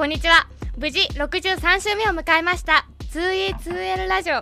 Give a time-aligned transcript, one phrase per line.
[0.00, 0.48] こんにちは。
[0.78, 2.86] 無事63週目を迎えました。
[3.12, 4.40] 2E2L ラジオ。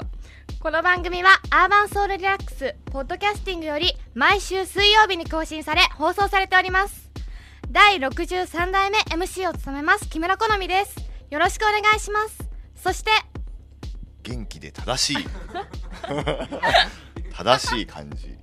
[0.61, 7.11] この番組はアーバンソウルリラックスポッドキャスティングより毎週水曜日に更新され放送されております。
[7.73, 10.95] 第63代目 MC を務めます木村好みです。
[11.29, 12.39] よろしくお願いします。
[12.77, 13.11] そして
[14.23, 15.27] 元気で正しい。
[17.35, 18.39] 正しい感じ。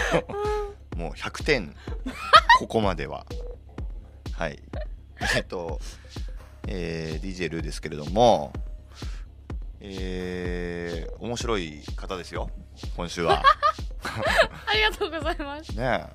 [0.96, 1.76] もう100点。
[2.58, 3.26] ここまでは。
[4.32, 4.62] はい。
[5.36, 5.78] えっと、
[6.70, 8.52] えー、DJ ルーですけれども
[9.80, 12.50] えー、面白い方ですよ
[12.96, 13.42] 今週は。
[14.66, 15.76] ありがとうございます。
[15.76, 16.06] ね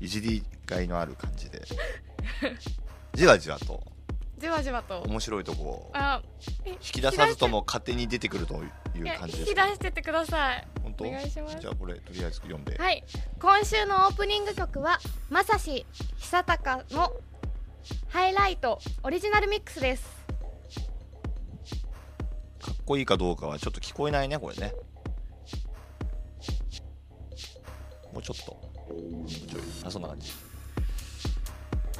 [0.00, 0.04] え。
[0.04, 1.62] いじりがいのある感じで。
[3.14, 3.82] じわじわと。
[4.38, 5.00] じわじわと。
[5.02, 5.90] 面白いとこを。
[5.94, 6.22] あ
[6.66, 8.62] 引き出さずとも勝手に出てくると
[8.94, 10.68] いう感じですき出してってください。
[10.82, 11.04] 本当？
[11.04, 11.58] お願いします。
[11.60, 13.04] じゃあこれとりあえず読んで、はい。
[13.40, 14.98] 今週のオープニング曲は
[15.30, 15.86] まさし
[16.18, 17.12] 久高の
[18.08, 20.04] ハイライトオリジナルミックスです。
[22.60, 24.72] かっこいいかどうかはちょっと聞こえないねこれね。
[28.12, 28.52] もうちょっと。
[28.52, 30.30] もうちょいあそんな感じ。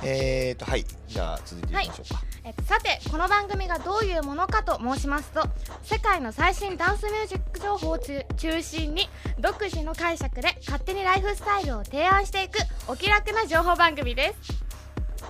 [0.02, 0.84] えーとはい。
[1.08, 5.42] じゃあ続いていきましょうか、えっとさてこの番組がどういうものかと申しますと
[5.82, 14.63] 世界の最新ダンスミュージック情報を中中心に独自の解釈で勝手にライフスタイルを提案していくお気楽な情報番組です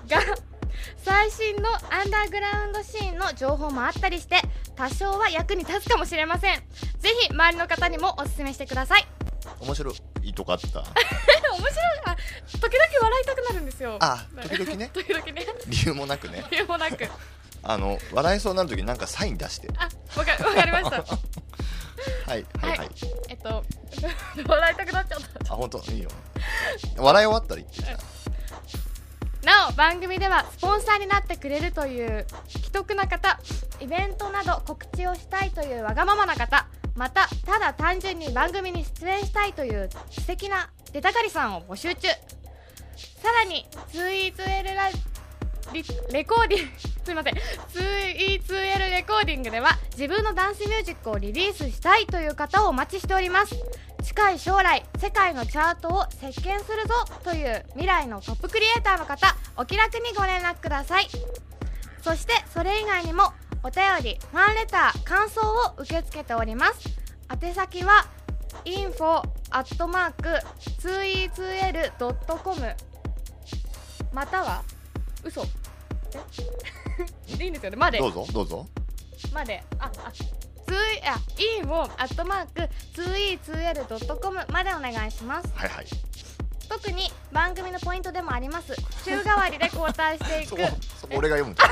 [0.08, 0.20] が
[0.98, 4.36] 最新のアンダーグラウンドシーンの情報もあったりして
[4.77, 6.56] 多少は役に立つかもしれません。
[6.98, 9.06] ぜひ周りの方にもおすすめしてください。
[9.60, 9.91] 面白
[10.22, 10.32] い。
[10.34, 10.66] とこあった。
[10.69, 10.86] 面白い
[12.06, 12.16] あ
[12.52, 13.98] 時々笑いたくなるんですよ。
[14.00, 14.91] あ時々ね。
[14.94, 15.47] 時々ね。
[15.66, 16.44] 理由もなくね。
[16.50, 17.08] 理由もなく。
[17.62, 19.69] あの笑いそうになる時になんかサイン出して。
[19.77, 19.88] あ
[20.19, 20.97] わかわかりました。
[20.97, 22.91] はいはいはい、はい。
[23.28, 23.64] えっと
[24.47, 25.54] 笑いたくなっちゃった。
[25.54, 25.82] あ本当？
[25.91, 26.10] いいよ。
[26.97, 27.82] 笑い終わったら言って。
[27.82, 27.98] じゃ
[29.44, 33.38] なお番組ではスポンサーになってくれるという既得な方
[33.81, 36.66] イベントなど告知をしたいというわがままな方
[36.97, 42.09] またただ単純に番組に出演したいという素敵な出たがりさんを募集中。
[43.25, 44.94] さらにツイーツエルラリ
[46.12, 47.34] レコーディング すいません。
[47.34, 53.54] 2E2L レコーディングでは自分のダンスミュージックをリリースしたいという方をお待ちしております。
[54.02, 61.08] 近い将来世界のチャートを席巻するぞという未来のトップクリエイターの方お気楽にご連絡ください。
[62.02, 63.32] そしてそれ以外にも
[63.62, 66.91] お便りファンレター感想を受け付けております。
[67.42, 68.06] 宛先は
[68.66, 70.28] info アットマーク
[70.82, 72.76] 2e2l.com
[74.12, 74.62] または
[75.25, 75.47] 嘘。
[77.29, 77.77] えでいいんですよね。
[77.77, 77.99] まで。
[77.99, 78.67] どうぞどうぞ。
[79.33, 79.62] まで。
[79.79, 81.19] ああツーあ
[81.62, 82.69] info アットマーク。
[82.97, 85.49] 2e2l.com までお願いします。
[85.55, 85.87] はいはい。
[86.69, 88.75] 特に番組のポイントでもあります。
[89.05, 90.57] 週替わりで交代していく。
[91.15, 91.55] 俺が読む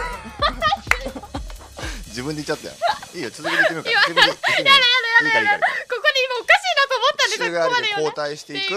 [2.12, 2.74] 自分で言っちゃったよ。
[3.14, 3.90] いいよ続けて言ってみようか。
[3.90, 5.58] 自分で言ってみよういいからいいから。
[5.58, 7.38] ここで今おかしいなと思ったんです。
[7.38, 8.74] 週替わりで交代していく。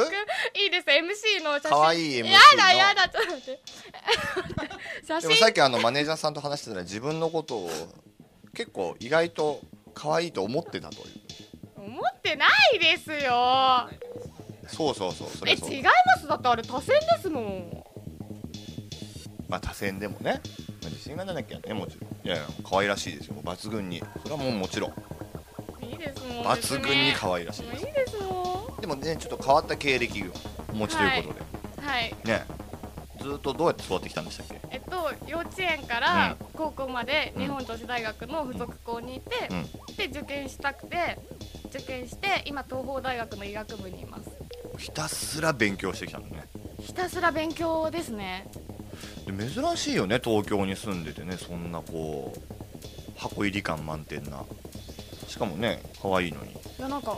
[0.56, 0.88] いいです。
[0.88, 1.70] MC の写真。
[1.70, 2.30] かわいい MC の。
[2.32, 3.10] やだやだ。
[3.10, 3.60] ちょっと待って。
[4.56, 4.65] 写
[5.08, 7.70] でも真さっきあのマネージャーさんと話してたら自分のことを
[8.54, 9.62] 結構意外と
[9.94, 11.26] 可愛いと思ってたという。
[11.78, 13.88] 思ってないですよ。
[14.68, 15.70] そうそうそうそれそう。
[15.72, 16.28] え違います。
[16.28, 17.84] だってあれ多選ですもん。
[19.48, 20.42] まあ多選でもね。
[20.82, 22.28] まあ自信がなきゃねもちろん。
[22.28, 23.36] いやいや可愛らしいですよ。
[23.44, 24.02] 抜群に。
[24.24, 24.94] それはもうもちろん。
[25.82, 30.26] いいですもん抜群に可愛らしいもういですいですもでもねちょっと変わった経歴を
[30.72, 32.16] お持ちということで、んはい。
[32.26, 32.46] ね
[33.26, 34.62] ずーっとどうやって育ってきたんでしたっけ？
[34.70, 39.96] えっと幼稚園から高校まで日本女子大学の附属校にいて、うん。
[39.96, 41.18] で受験したくて
[41.70, 44.30] 受験して今東邦大学の医学部にいます。
[44.78, 46.44] ひたすら勉強してきたのね。
[46.80, 48.48] ひたすら勉強ですね。
[49.26, 54.44] で珍しいよね東京に住んでてねそんなこう箱入り感満点な。
[55.28, 56.52] しかもね可愛いのに。
[56.52, 57.18] いやなんか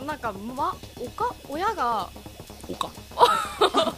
[0.00, 2.08] えなんかまおか親が
[2.70, 2.90] おか？
[3.16, 3.24] お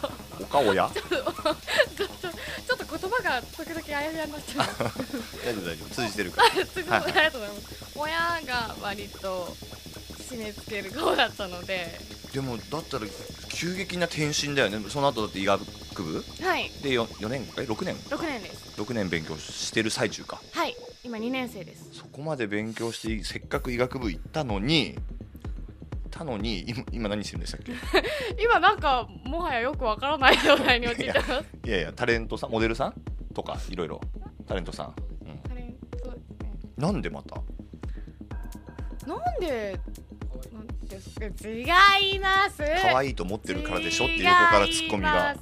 [0.51, 0.89] か親？
[0.93, 4.67] ちょっとちょっと言葉が時々あやふやになっちゃう。
[5.45, 5.95] 大丈夫大丈夫。
[5.95, 6.47] 通じてるから。
[7.01, 7.91] ありがとうございます。
[7.95, 9.57] 親が割と
[10.29, 11.99] 締め付ける顔だったので。
[12.33, 13.05] でもだったら
[13.49, 14.79] 急激な転身だよね。
[14.89, 15.63] その後だって医学
[15.95, 16.23] 部？
[16.41, 16.71] はい。
[16.81, 18.79] で 4, 4年え6年6年です。
[18.81, 20.41] 6年勉強してる最中か。
[20.51, 20.75] はい。
[21.03, 21.89] 今2年生です。
[21.93, 24.97] そこまで勉強してせっかく医学部行ったのに
[26.11, 27.71] たのに今今何してるんでしたっけ？
[28.43, 31.31] 今なんかもはやよくわからない状態に陥ってます。
[31.65, 32.93] いやいやタレントさんモデルさん？
[33.33, 34.01] とかいろいろ。
[34.47, 35.73] タレントさん、うん、タレン
[36.03, 36.13] ト
[36.77, 37.35] なんでまた？
[39.07, 39.79] なんで
[40.53, 41.25] なんですか？
[41.25, 42.57] 違います。
[42.81, 44.05] 可愛いと思ってるからでしょ？
[44.05, 45.35] っていう横からツッコミが。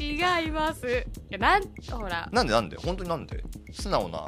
[0.00, 0.86] 違います。
[0.88, 2.28] 違いやなんほら。
[2.32, 2.76] なんでなんで？
[2.76, 3.42] 本当になんで？
[3.72, 4.26] 素直な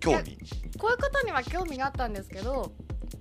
[0.00, 0.38] 興味。
[0.78, 2.72] こういうことには興味があったんですけど、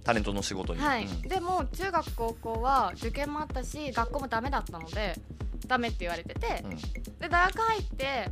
[0.04, 1.06] タレントの仕事に、はい。
[1.06, 1.22] うん。
[1.22, 5.16] でも中学高校は受験もあったし学校もダメだったので
[5.70, 6.70] ダメって言われてて、うん。
[7.20, 8.30] で大学入って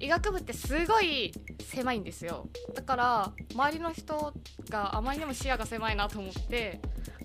[0.00, 2.48] 医学部ってすごい狭いんですよ。
[2.74, 4.32] だから周りの人
[4.70, 6.80] があまりにも視野が狭いなと思って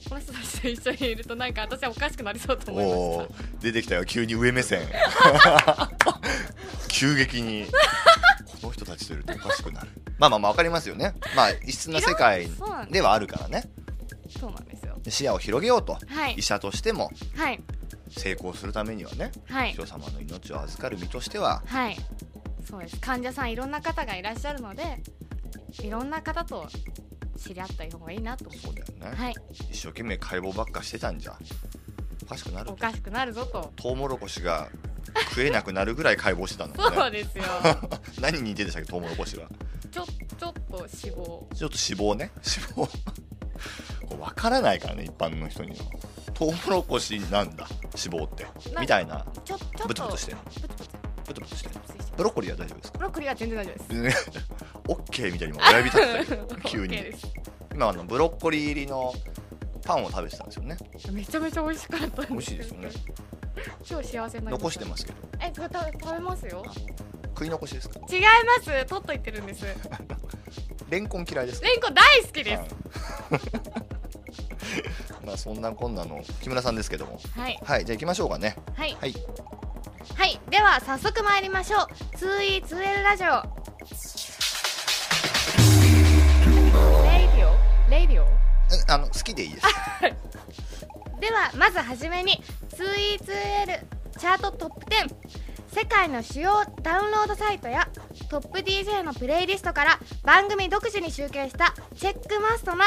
[0.07, 4.05] この人たちと一緒にいるとなんか私はおかしくなりそうと思いおましー出てきたよ。
[4.05, 4.81] 急に上目線。
[6.89, 7.65] 急激に。
[8.61, 9.87] この人たちといるとおかしくなる。
[10.17, 11.15] まあまあまあ分かりますよね。
[11.35, 12.51] まあ異質な世界で
[12.91, 13.69] ではあるからね。
[14.29, 14.97] すそうなんですよ。
[15.01, 15.97] で視野を広げようと。
[16.07, 16.33] はい。
[16.33, 17.09] 医者としても。
[17.35, 17.61] はい
[18.09, 19.73] 成功するためにはねはい。
[19.73, 21.97] 人様の命を預かる身としてははい。
[22.67, 22.97] そうです。
[22.97, 25.01] 患者さんいろんな方がいらっしゃるので
[25.81, 26.67] いろんな方と
[27.37, 28.49] 知り合った方がいいなと。
[28.49, 29.35] 思そうだよね、はい。
[29.71, 31.37] 一生懸命解剖ばっかしてたんじゃ。
[32.23, 32.71] おかしくなる。
[32.71, 33.71] おかしくなるぞと。
[33.75, 34.69] トウモロコシが
[35.29, 36.97] 食えなくなるぐらい解剖してたんだもんね。
[37.01, 37.43] そうですよ。
[38.21, 39.47] 何に似てでしたっけトウモロコシは？
[39.91, 41.05] ちょちょっと脂肪。
[41.05, 42.31] ちょっと脂肪ね。
[42.35, 43.09] 脂肪。
[44.05, 45.85] これ分からないからね一般の人には
[46.39, 47.67] トウモロコシなんだ
[48.01, 48.45] 脂肪って。
[48.73, 49.25] なみたいな。
[49.43, 49.87] ちょちょっと。
[49.89, 50.73] ブツブツしてるブツブツ
[51.27, 51.75] ブツブツしてる。
[52.15, 52.97] ブロッコリーは大丈夫ですか？
[52.99, 54.29] ブロッコリーは全然大丈夫です。
[54.87, 57.03] オッケーみたいに今親指立ってたよ 急に。
[57.73, 59.13] 今あのブロッコリー入りの
[59.83, 60.77] パンを食べてたんですよね。
[61.11, 62.89] めちゃめちゃ美味しかった美味しいですよね。
[63.83, 65.17] 超幸せになり残してますけど。
[65.41, 65.69] えこれ
[65.99, 66.63] 食べますよ？
[67.27, 67.99] 食い残しですか？
[68.09, 68.85] 違います。
[68.85, 69.65] 取っといてるんです。
[70.89, 71.67] レンコン嫌いですか？
[71.67, 72.59] レンコン大好きです。
[72.59, 72.69] はい
[75.29, 77.19] まあそんなこんなの木村さんですけども。
[77.35, 77.59] はい。
[77.63, 78.55] はいじゃあ行きましょうかね。
[78.73, 78.97] はい。
[78.99, 79.13] はい。
[80.15, 81.81] はいでは早速参りましょう。
[82.17, 83.27] 2E2L ラジオ。
[87.05, 88.25] Radio？Radio？
[88.25, 88.31] うん
[88.91, 89.67] あの好きでいいです。
[91.21, 92.41] ではまずはじめに
[92.71, 93.85] 2E2L
[94.17, 95.15] チャートトップ10
[95.71, 97.87] 世界の主要ダウンロードサイトや
[98.31, 102.85] トップ DJ のプレイリストから番組独自に集計したチェックマストな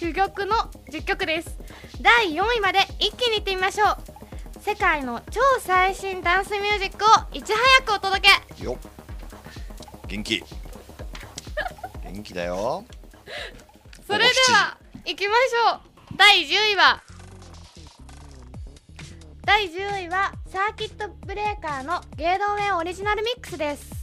[0.00, 0.56] 珠玉の
[0.90, 1.58] 10曲です。
[2.00, 4.60] 第4位まで一気にいってみましょう。
[4.60, 7.52] 世界の超最新ダンスミュージックをいち
[7.84, 8.26] 早くお届
[8.56, 8.64] け。
[8.64, 8.90] よっ。
[10.06, 10.42] 元気。
[12.02, 12.82] 元気だよ。
[14.06, 14.24] それで
[14.54, 16.16] は行きましょう。
[16.16, 17.02] 第10位は。
[19.44, 23.99] 第10位はサーキットブレーカーのゲードウェイオリジナルミックスです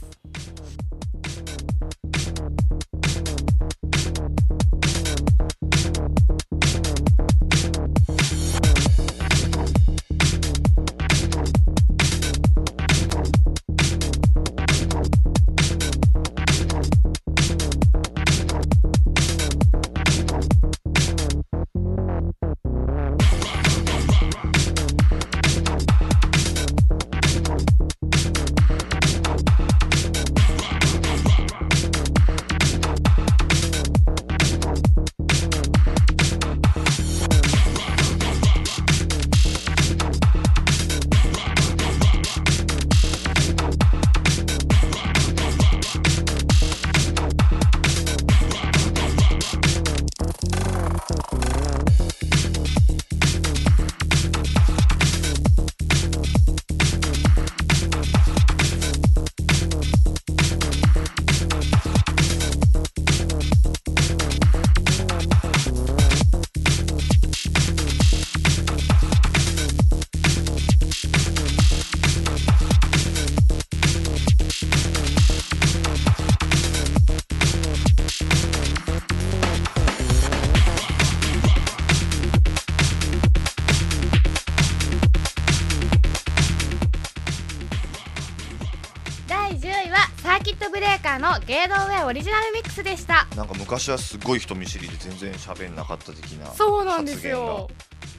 [91.48, 93.26] ゲードウェイオリジナルミックスでした。
[93.34, 97.70] なんか昔はすごい人見知りで全然喋んなかった的なそうなんですよ。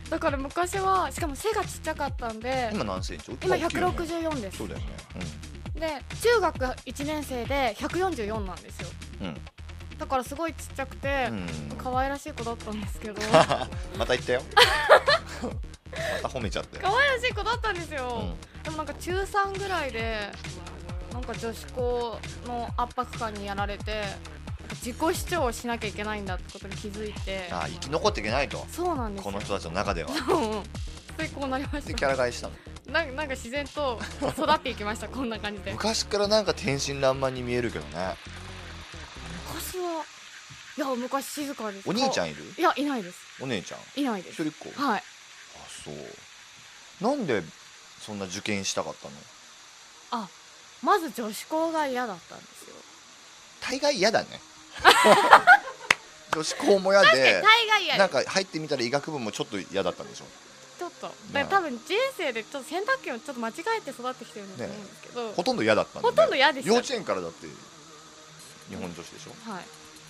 [0.09, 3.31] だから昔はしかも背がちっちゃかったんで今何センチ？
[3.43, 4.57] 今大きいよね164です。
[4.57, 4.85] そうだよね。
[5.75, 5.87] で
[6.23, 6.57] 中学
[6.87, 8.89] 1年生で144なんですよ。
[9.21, 9.27] うん。
[9.27, 9.37] うん
[9.99, 11.47] だからすごいちっちゃくて、うん。
[11.77, 13.21] 可愛らしい子だったんですけど。
[13.99, 14.41] また言ったよ。
[16.23, 16.79] また褒めちゃって。
[16.79, 18.23] 可愛らしい子だったんですよ、
[18.61, 20.31] うでもなんか中3ぐらいで
[21.13, 24.03] なんか女子校の圧迫感にやられて
[24.75, 27.49] 自己主張をしなきゃいけないんだってことに気づいて。
[27.51, 28.65] ああ生き残っていけないと。
[28.71, 29.31] そうなんですよ。
[29.31, 30.09] この人たちの中では。
[30.09, 32.53] それこうなりましでキたャラ替えしたの？
[32.91, 33.99] なんなんか自然と
[34.37, 35.71] 育っていきましたこんな感じで。
[35.73, 38.15] 昔からなんか天真爛漫に見えるけどね。
[39.47, 40.03] 昔は
[40.77, 41.89] いや昔静かです。
[41.89, 42.43] お兄ちゃんんいる？
[42.57, 43.17] いやいないです。
[43.41, 43.99] お姉ちゃん？
[43.99, 44.41] いないです。
[44.43, 44.81] 一人っ子？
[44.81, 45.03] あはい。
[45.83, 45.95] そう。
[47.03, 47.41] なんで
[47.99, 49.07] そんな受験したかった
[50.17, 50.27] の？
[50.83, 52.75] まず女子校が嫌だったんですよ。
[53.61, 54.27] 大概嫌だね。
[56.33, 60.25] 女子校も嫌で大概嫌なんか入ってみたら医学部もちょっと嫌だったんでしょ
[60.77, 61.07] ちょっと。
[61.33, 66.09] だから多分人生でちょっと選択肢をちょっと間違えて育ってきてるんだと思うんですけど、ほとんど嫌だったんね。
[66.09, 67.47] ほとんど嫌でした幼稚園からだって
[68.69, 69.51] 日本女子でしょ？
[69.51, 69.65] はい。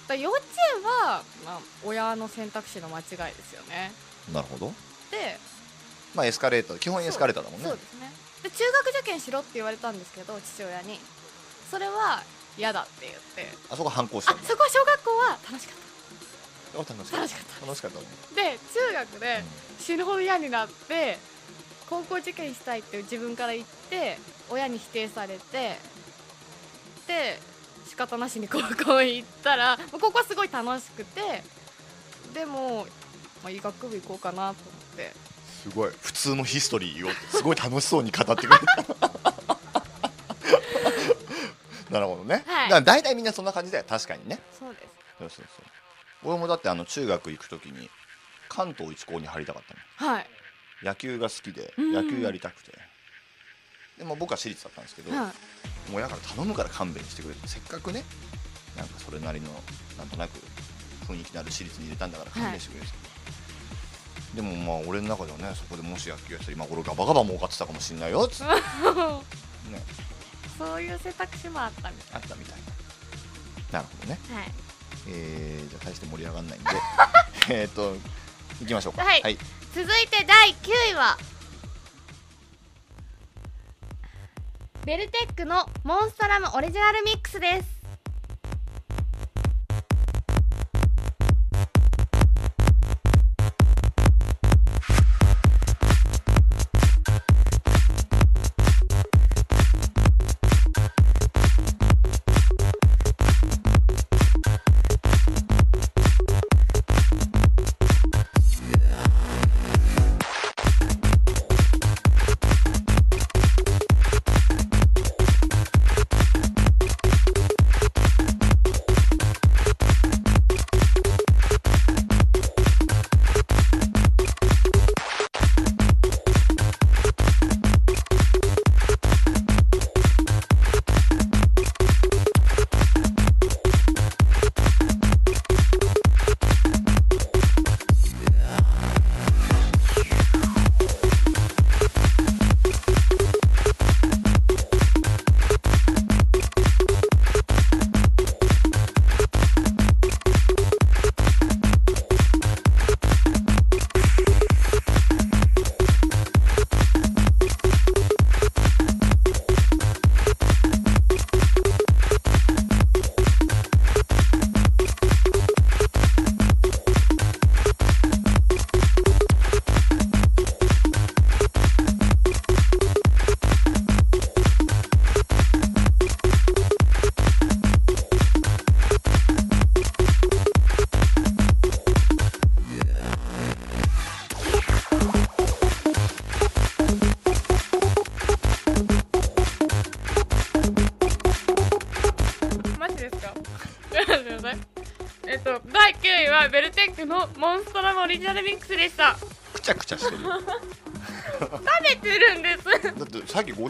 [0.08, 0.46] だ幼稚
[0.76, 3.92] 園は、まあ、親の選択肢の間違いですよね。
[4.34, 4.74] なるほど。
[5.12, 5.40] で
[6.14, 7.68] まあエスカレーター基本エスカレーターだもんね。
[7.68, 8.12] そうですね
[8.44, 11.00] で中学受験しろって言われたんですけど父親に。
[11.70, 12.24] それは
[12.58, 13.56] 嫌だって言って。
[13.70, 15.78] あそこ反抗したあそこは小学校は楽しかっ
[16.74, 17.66] あ楽しかっ楽しかった。
[17.66, 18.00] 楽しかった。
[18.36, 19.44] で中学で
[19.80, 21.18] 死ぬほど嫌になって
[21.90, 24.18] 高校受験したいって自分から言って
[24.50, 25.78] 親に否定されて
[27.08, 27.40] で
[27.88, 31.44] 仕方なしに高校行ったらまあ高校はすごい楽しくて
[32.34, 32.86] でも、
[33.44, 34.54] まあ、医学部行こうかなと思っ
[34.96, 35.14] て
[35.64, 35.92] すごい。
[36.02, 39.10] 普通のヒストリーをすごい楽しそうに語ってくれた。
[41.90, 42.70] なるほどね、はい。
[42.70, 43.86] だ大体みんなそんな感じだよ。
[43.88, 44.40] 確かにね。
[44.58, 44.88] そうです。
[45.20, 45.66] そうそうそう
[46.32, 47.90] 俺もだってあの中学行く時に
[48.48, 49.64] 関東一高に入りたかっ
[49.98, 50.28] たのはい。
[50.84, 51.92] 野球が好きでうん。
[51.94, 52.72] 野球やりたくて。
[53.98, 55.20] でも僕は私立だったんですけど、はい。
[55.22, 55.32] もう
[55.96, 57.48] 親から頼むから勘弁してくれって。
[57.48, 58.04] せっかくね
[58.78, 59.50] なんかそれなりの
[59.98, 60.40] なんとなく
[61.08, 63.09] 雰囲気のある私立に入れたんだから勘弁してくれって、で
[64.42, 68.54] もまあ俺の中ではねそこでもし野球やってたら今頃ガバガバ儲かってたかもしんないよっつって。
[69.72, 69.84] ね。
[70.58, 72.60] そういう選択肢もあったみあったみたい
[73.72, 73.80] な。
[73.80, 74.20] なるほどね。
[74.28, 74.52] たいはい。
[75.08, 76.70] えー、じゃあ大して盛り上がんないんで。
[77.62, 77.96] えっと
[78.60, 79.04] 行きましょうか。
[79.04, 79.22] はい。
[79.22, 79.38] はい、
[79.74, 81.18] 続いて第9位は。
[84.86, 87.79] ベルテックのモンストラムオリジナルミックスです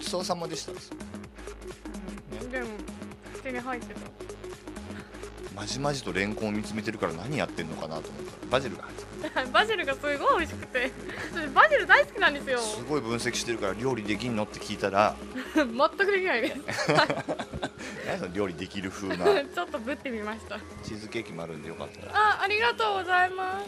[0.10, 0.89] そうさまでしたです。
[2.51, 2.68] でも
[3.44, 4.00] 口に入ってた。
[5.56, 8.32] まじまじとレンコンを見つめてるから何やってんのかなと思った。
[8.32, 9.46] らバジルが入ってた。
[9.51, 10.92] バジルがすごい美味しくて。
[11.32, 12.58] 私バジル大好きなんですよ。
[12.58, 15.16] すごい分析してるから料理できんのって聞いたら。
[15.54, 16.60] 全くできないです。
[18.08, 19.25] 何その料理できる風な。
[19.46, 20.58] ちょっとぶってみました。
[20.84, 22.12] チーズケーキもあるんでよかったら。
[22.16, 23.68] あありがとうございます。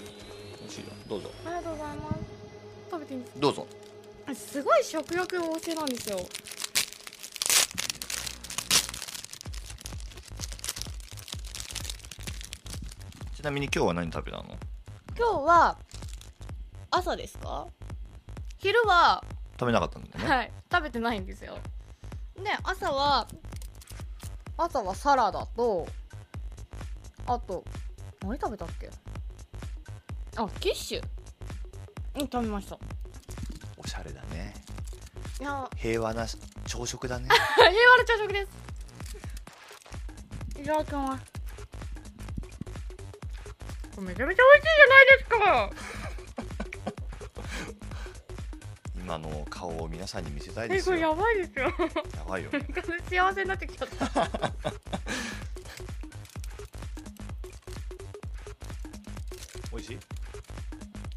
[0.61, 1.31] 美味しいよどうぞ。
[1.45, 2.41] ありがとうございます。
[2.89, 3.61] 食べていいんですどうぞ。
[3.61, 3.80] か
[4.35, 6.19] すごい食欲旺盛なんですよ。
[13.35, 14.43] ちなみに今日は何食べたの？
[15.17, 15.77] 今日は
[16.91, 17.67] 朝ですか？
[18.59, 19.23] 昼は、
[19.59, 21.57] 食べなかったんだよね、はい食べてないんですよ。
[22.35, 23.27] で朝は
[24.57, 25.87] 朝はサラダと
[27.25, 27.63] あと
[28.21, 28.89] 何食べたっけ？
[30.37, 31.03] あキッシュ。
[32.15, 32.77] うん食べました
[33.83, 34.53] おしゃれだね。
[35.75, 36.27] 平和な
[36.65, 37.27] 朝食だね。
[37.57, 38.51] 平和な朝食です。
[40.61, 41.23] いただきます
[43.95, 45.71] これめちゃめちゃ美味しいじゃないですか。
[48.95, 51.73] 今今の顔を皆さんに見せたいでえこれすよややばいですよ。
[52.27, 52.51] ばいよ。
[52.51, 52.59] ね
[53.09, 54.29] 幸せになってきちゃった。
[59.71, 59.97] 美味しい、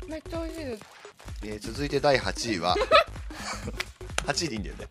[0.09, 1.04] めっちゃ美味しいです
[1.45, 2.77] えー続いて第8位は
[4.27, 4.89] 8位でいいんだよね。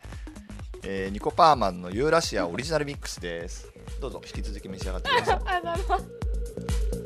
[0.84, 3.68] えーニコパーマンのユーラシアオリジナルミックスです。
[4.00, 5.38] どうぞ引き続き召し上がってください。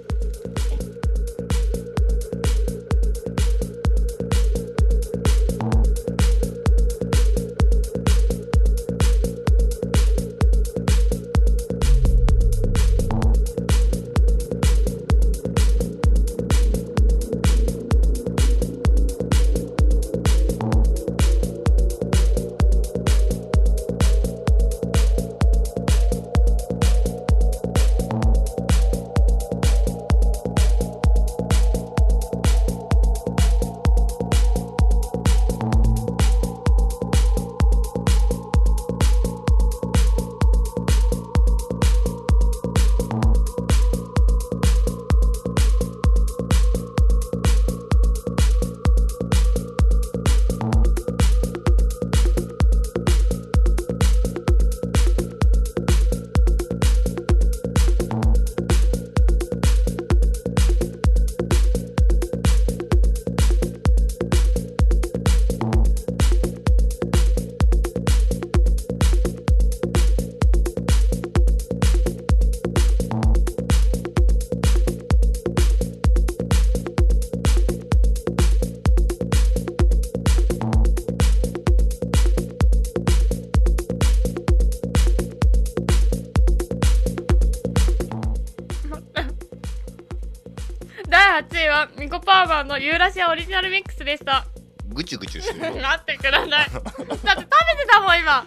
[92.63, 94.46] ミコパーマンのユーラシアオリジナルミックスでした
[94.89, 96.50] ぐちゅぐちゅしてな ってください。
[96.50, 97.46] だって食べて
[97.89, 98.46] たもん今。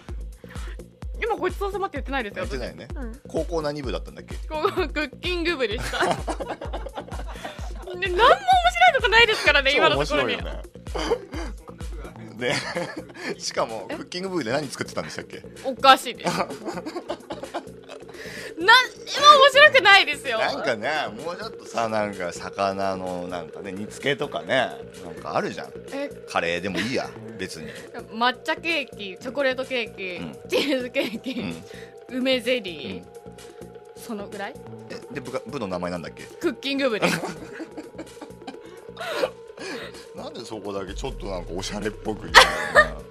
[1.23, 3.21] 今ごちそうさまって言ってないですよやってないよねうん。
[3.29, 4.33] 高校何部だったんだっけ？
[4.49, 5.99] ここクッキング部でした。
[5.99, 6.07] で
[8.09, 8.35] 何も面白
[8.89, 10.37] いとこないですからね今のところに。
[12.37, 12.55] で
[13.37, 15.43] しかもクッキング部で何作ってたんでしたっけ？
[15.63, 16.33] おかしいです
[20.05, 20.39] ないですよ。
[20.39, 20.89] なんかね
[21.23, 24.69] もうちょっとさなんか魚のなんかね煮付けとかね
[25.03, 25.71] なんかあるじゃん。
[25.93, 26.09] え？
[26.27, 27.67] カレーでもいいや別に。
[28.13, 30.35] 抹茶ケーキチョコレートケーキ、うん。
[30.49, 31.63] チーズケーキ、うん。
[32.19, 33.03] 梅ゼリー、
[33.95, 34.55] そのぐらい？
[34.89, 36.23] えで部が部の名前なんだっけ？
[36.23, 37.07] クッキング部で。
[37.07, 37.19] す
[40.15, 43.01] なんでそこだけちょっとなんかおしゃれっぽく言うの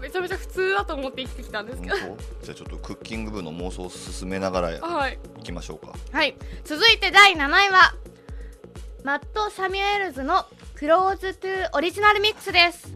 [0.00, 5.18] めちゃめちゃ普通だと思って生きてきたんですけなどじゃあちょっとクッキング部の妄想を進めながらいはい。
[5.42, 5.94] きましょうか。
[6.12, 6.36] はい。
[6.64, 7.94] 続いて第7位は
[9.04, 12.92] マット・サミュエルズのクローズ・トゥ・オリジナルミックスです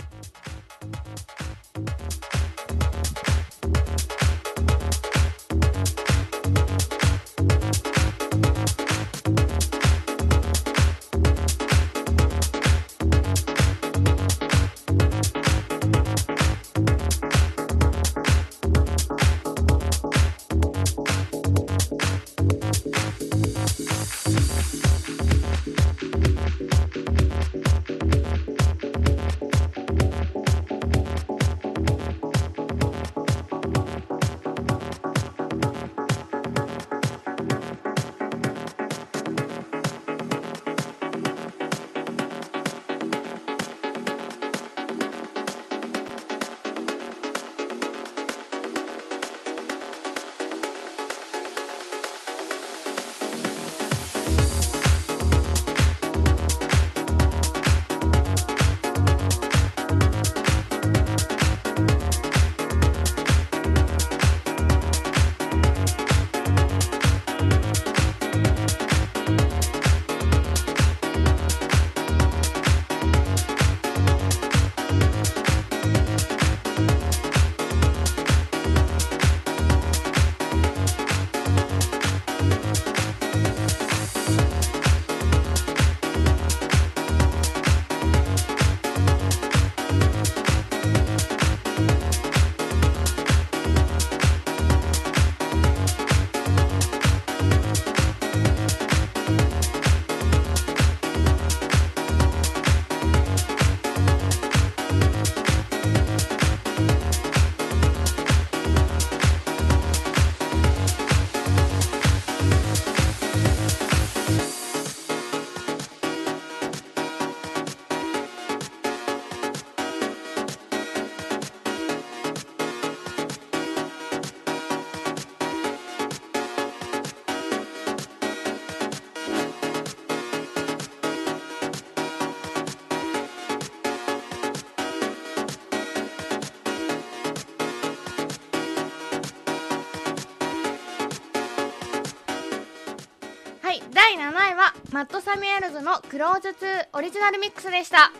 [143.94, 148.10] 第7位はマット・サミュエルズのクローズ2オリジナルミックスでした。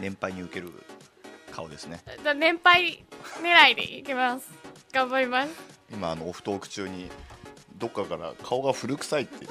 [0.00, 0.72] 年配に受ける
[1.50, 2.00] 顔ですね。
[2.22, 3.04] じゃあ年配
[3.42, 4.48] 狙いでいきます。
[4.92, 5.50] 頑張ります。
[5.92, 7.10] 今あのオフトーク中に
[7.76, 9.46] どっかから顔が古臭いって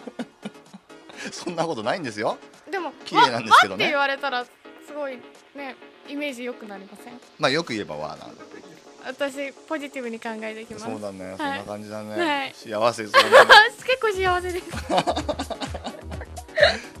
[1.32, 2.36] そんなことないんですよ。
[2.70, 3.84] でも綺麗なんですけどね。
[3.84, 4.50] って言われたらす
[4.94, 5.18] ごい
[5.54, 5.74] ね
[6.08, 7.18] イメージ良くなりません？
[7.38, 8.44] まあよく言えばわーなんだ
[9.06, 10.86] 私ポジティブに考えていきます。
[10.86, 11.38] そうだね、はい。
[11.38, 12.52] そんな感じだね、はい。
[12.54, 13.30] 幸せそうだね。
[13.86, 14.66] 結構幸せです。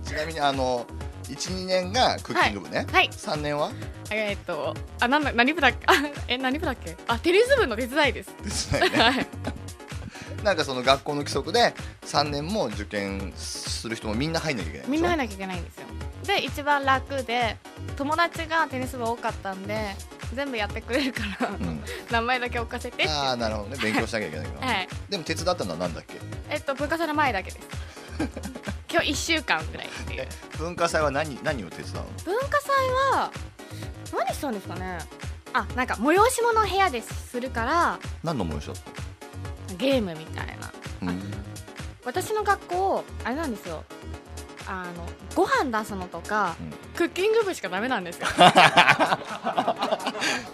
[0.08, 0.86] ちなみにあの
[1.24, 3.08] 12年がクッキング部ね、はい。
[3.08, 3.70] 3年は？
[4.10, 5.78] えーっとあなんだ 何部だっけ？
[5.86, 5.92] あ
[6.26, 6.96] え何部だっけ？
[7.06, 8.30] あテニス部の手伝いです。
[8.42, 8.80] ですね。
[8.80, 9.26] はい。
[10.42, 11.74] なんかその学校の規則で
[12.06, 15.82] 3年も受験する人もみんな入んなきゃいけないみんな入なんなきゃいけないんですよ。
[16.26, 17.56] で一番楽で
[17.96, 19.94] 友達がテニス部多かったんで
[20.34, 23.76] 全部やってくれるから、うん、名前だけ置かせてああなるほどね。
[23.82, 24.88] 勉強しなきゃいけないけど、はい。
[25.08, 26.14] でも手伝ったのは何だっけ？
[26.48, 27.68] えっと文化祭の前だけです。
[28.92, 30.22] 今日1週間ぐらいっていう。
[30.22, 32.04] え文化祭は何何を手伝うの？
[32.24, 32.70] 文化祭
[33.12, 33.30] は
[34.16, 34.98] 何したんですかね？
[35.52, 38.76] あなんか催し物を部屋でするから何の催しだっ
[39.76, 40.68] ゲームみたいな。
[41.00, 41.20] たの、うん。
[42.04, 43.84] 私の学校あれなんですよ
[44.66, 46.70] あのご飯出すのとか、うん。
[46.96, 48.26] クッキング部しかダメなんですよ。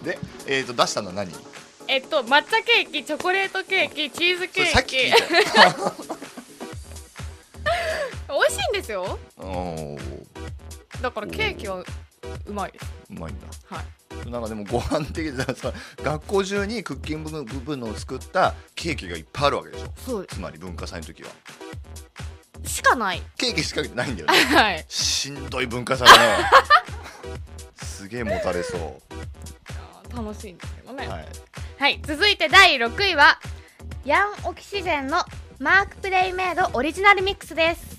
[0.03, 1.33] で、えー、と出したのは何？
[1.89, 4.97] えっと抹茶ケーキチョコレートケーキチーズそケーキ。
[8.29, 9.19] 美味しいんですよ。
[11.01, 11.77] だからケーキは
[12.47, 12.87] うまいです。
[13.11, 13.47] うまいんだ。
[13.69, 13.87] はい。
[14.31, 19.93] なんかでもご飯的でさ 学校中にクッキング部分の作ったケーキがいっぱいあるわけでしょ？
[20.05, 21.29] そうつまり文化祭の時は
[22.67, 23.23] しかない。
[23.37, 24.35] ケーキしかないんだよね。
[24.55, 24.85] はい。
[24.89, 26.51] しんどい文化祭だね
[27.83, 29.01] すげえもたれそ
[30.15, 31.07] 楽しいんですけどね。
[31.07, 31.27] うはい。
[31.79, 33.39] はい、続いて第6位は
[34.05, 35.19] ヤンオキシジェンの
[35.59, 37.96] マークプレイメイドオリジナルミックスです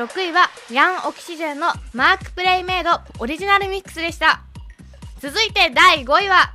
[0.00, 4.40] 6位はヤンオキシジェンのマークプレイメイドオリジナルミックスでした。
[5.20, 6.54] 続いて第5位は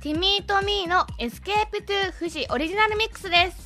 [0.00, 3.57] ティミートミーのエスケープトゥ富士オリジナルミックスです。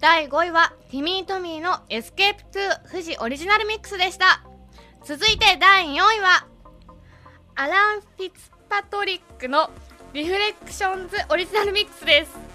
[0.00, 4.42] 第5位はティミートミーの Escape to 富士 Original Mix でした。
[5.04, 6.46] 続いて第4位は
[7.54, 9.68] アラン・フィッツパトリックの
[10.14, 12.49] Reflections Original Mix です。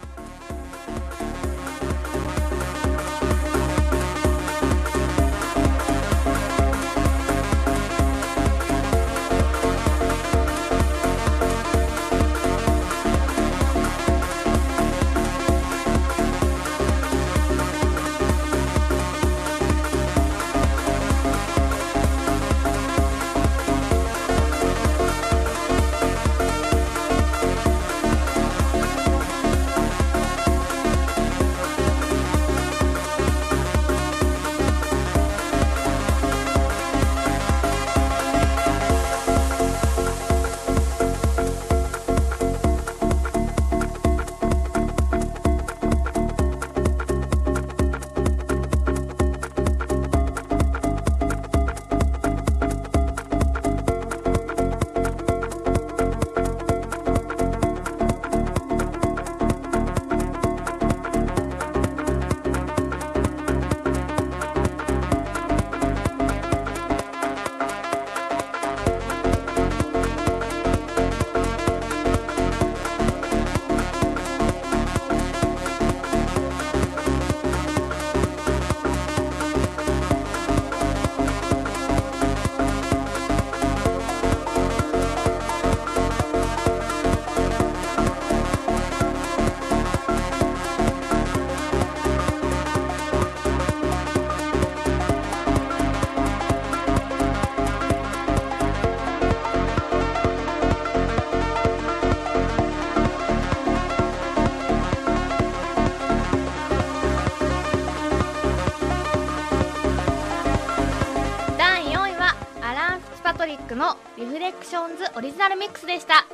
[115.15, 116.25] Original Mix でした。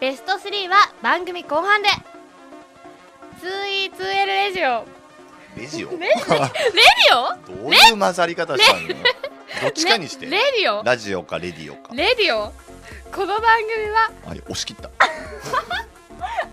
[0.00, 1.88] ベスト3は番組後半で。
[3.40, 4.84] 2E2L レジオ。
[5.56, 5.90] レジオ？
[5.98, 7.62] レレディオ？
[7.62, 8.72] どういう混ざり方した
[9.62, 10.26] どっちかにして。
[10.26, 10.82] Radio？
[10.82, 11.94] ラジオかレディオか。
[11.94, 12.52] Radio。
[13.14, 14.90] この番組はあ押し切った。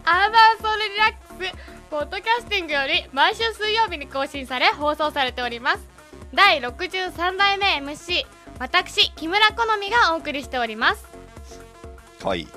[0.05, 1.51] アーバンソウルリラックス
[1.91, 5.79] ポッドキャスティングより毎週水曜日に更新され放送されております。
[6.33, 8.25] 第63代目 MC
[8.59, 11.03] 私木村好みがお送りしております
[12.19, 12.47] かわいい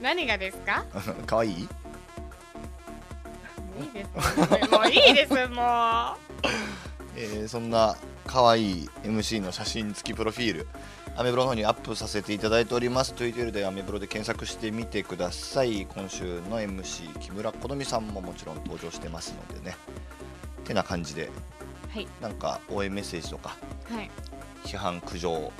[0.00, 0.84] 何がですか？
[1.26, 1.52] かわいい
[3.80, 6.16] いいですもういいですも
[7.16, 10.68] えーそんな可愛い MC の写真付きプロフィール
[11.16, 13.12] アメブロの方にアップさせていただいております。
[13.12, 15.84] Twitter でアメブロで検索してみてください。
[15.86, 19.76] 今週の MC 木村好美さんももちろん登場してますのでね。
[20.64, 21.24] てな感じで。
[21.26, 21.30] う
[21.92, 22.06] はい。
[22.20, 23.56] なんか応援メッセージとか
[23.90, 24.08] はい。
[24.64, 25.50] 批判苦情はい。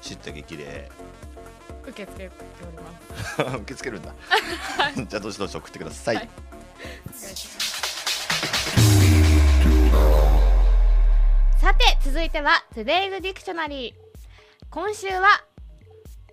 [0.00, 0.90] 知った激励
[1.88, 2.34] 受け付けて
[2.66, 2.92] おりま
[3.26, 3.42] す。
[3.58, 4.14] 受け付けるんだ。
[5.08, 6.28] じゃあどしどし送ってください、はい。
[11.60, 13.94] さて続いては Today's Dictionary
[14.70, 15.44] 今週は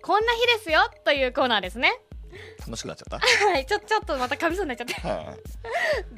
[0.02, 2.00] こんな日ですよというコーナーですね。
[2.58, 3.66] 楽しくなっちゃっはい。
[3.66, 4.94] ちょちょっとまた噛みそうになっちゃって。
[5.00, 5.26] たはい。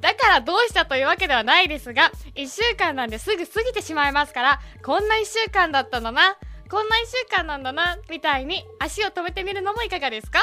[0.01, 6.37] だからどうしたというわけではないですが1週間なんですぐ過ぎてしまいますからこんな1週間だったんだな
[6.71, 10.41] こんな1週間なんだなみたいに足を止めてみるのもいかがですか？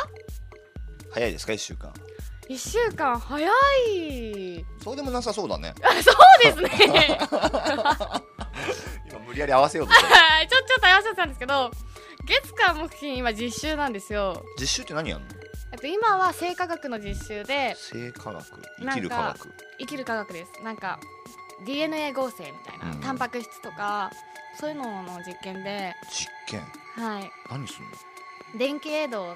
[1.12, 1.94] 早いですか？1週間。
[2.50, 4.66] 1週間早い。
[4.84, 5.74] そうでもなさそうだね。
[5.84, 7.18] あそうですね。
[9.10, 11.72] 今無理やり合わせようと ちょちょっと合わせてたんですけど
[12.28, 14.44] 月火木金今実習なんですよ。
[14.60, 15.28] 実習って何やんの？
[15.74, 18.44] えっと今は生化学の実習で生化学。
[18.80, 19.54] 生きる科学。
[19.80, 20.52] 生きる科学です。
[20.64, 21.00] なんか
[21.64, 23.02] DNA 合成みたいな、うん。
[23.02, 24.12] タンパク質とか
[24.60, 26.62] そういうのの実験で実験？
[26.96, 27.32] はい。
[27.50, 27.92] 何すんの？
[28.58, 29.36] 電気エイド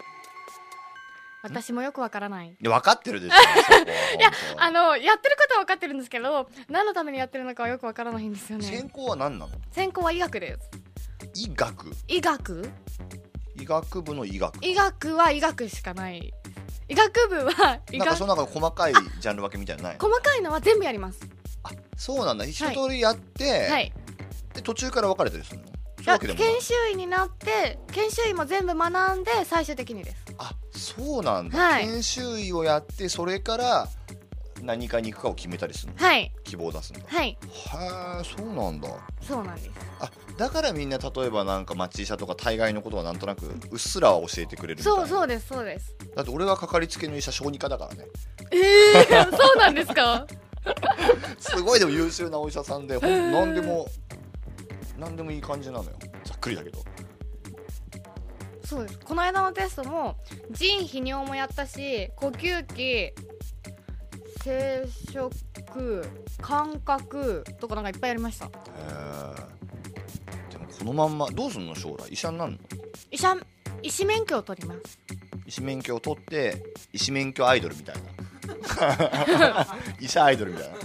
[1.41, 2.55] 私もよくわからない。
[2.61, 3.35] 分かってるでしょ
[4.19, 8.65] いやあのやってることは分かってるんですけど何のためにやってるのかはよくわからないんですよね。
[8.65, 9.51] 専攻は何なの？
[9.71, 10.69] 専攻は医学です。
[11.35, 11.91] 医学？
[12.07, 12.69] 医学？
[13.55, 14.55] 医学部の医学。
[14.65, 16.33] 医学は医学しかない。
[16.89, 17.99] 医学部は医学。
[17.99, 21.19] なんかその中で細かいジャンル分けみたいなのない細かいのは全部やります
[21.63, 22.45] あそうなんだ。
[22.45, 23.93] 一通りやって、はい。
[24.53, 25.65] で途中から分かれたりするの？
[26.01, 30.15] 研修医になって研修医も全部学んで最終的にです。
[30.37, 31.85] あそうなんだ、はい。
[31.85, 33.87] 研修医をやってそれから
[34.61, 35.99] 何かに行くかを決めたりするの？
[35.99, 36.33] はい。
[36.45, 37.27] 希望を出すんだはい。
[37.27, 38.89] へえそうなんだ。
[39.21, 39.69] そうなんです。
[39.99, 44.99] あだからみんな例えばなんか町医者とか大概のことはなんとなくうっすらは教えてくれるみたいな。
[44.99, 45.95] そうそうですそうです。
[46.15, 48.05] だって俺がかかりつけの医者小児科だからね。
[48.51, 48.57] え
[49.01, 50.25] えー、そうなんですか？
[51.39, 53.87] すごいでも優秀なお医者さんでほん何でも
[54.97, 55.91] 何でもいい感じなのよ。
[56.25, 56.83] ざっくりだけど。
[58.65, 58.99] そうです。
[58.99, 60.17] この間のテストも
[60.51, 63.13] 腎泌尿もやったし呼吸器
[64.43, 66.07] 生殖
[66.41, 68.45] 感覚とかなんかいっぱいやりました。
[68.45, 68.51] へえ
[70.51, 72.09] でもこのまんまどうすんの将来？
[72.09, 72.57] 医者になるの？
[73.11, 73.35] 医者
[73.81, 74.99] 医師免許を取ります。
[75.45, 78.01] 医師免許を取って医師免許アイドルみたいな
[79.99, 80.77] 医者アイドルみたいな。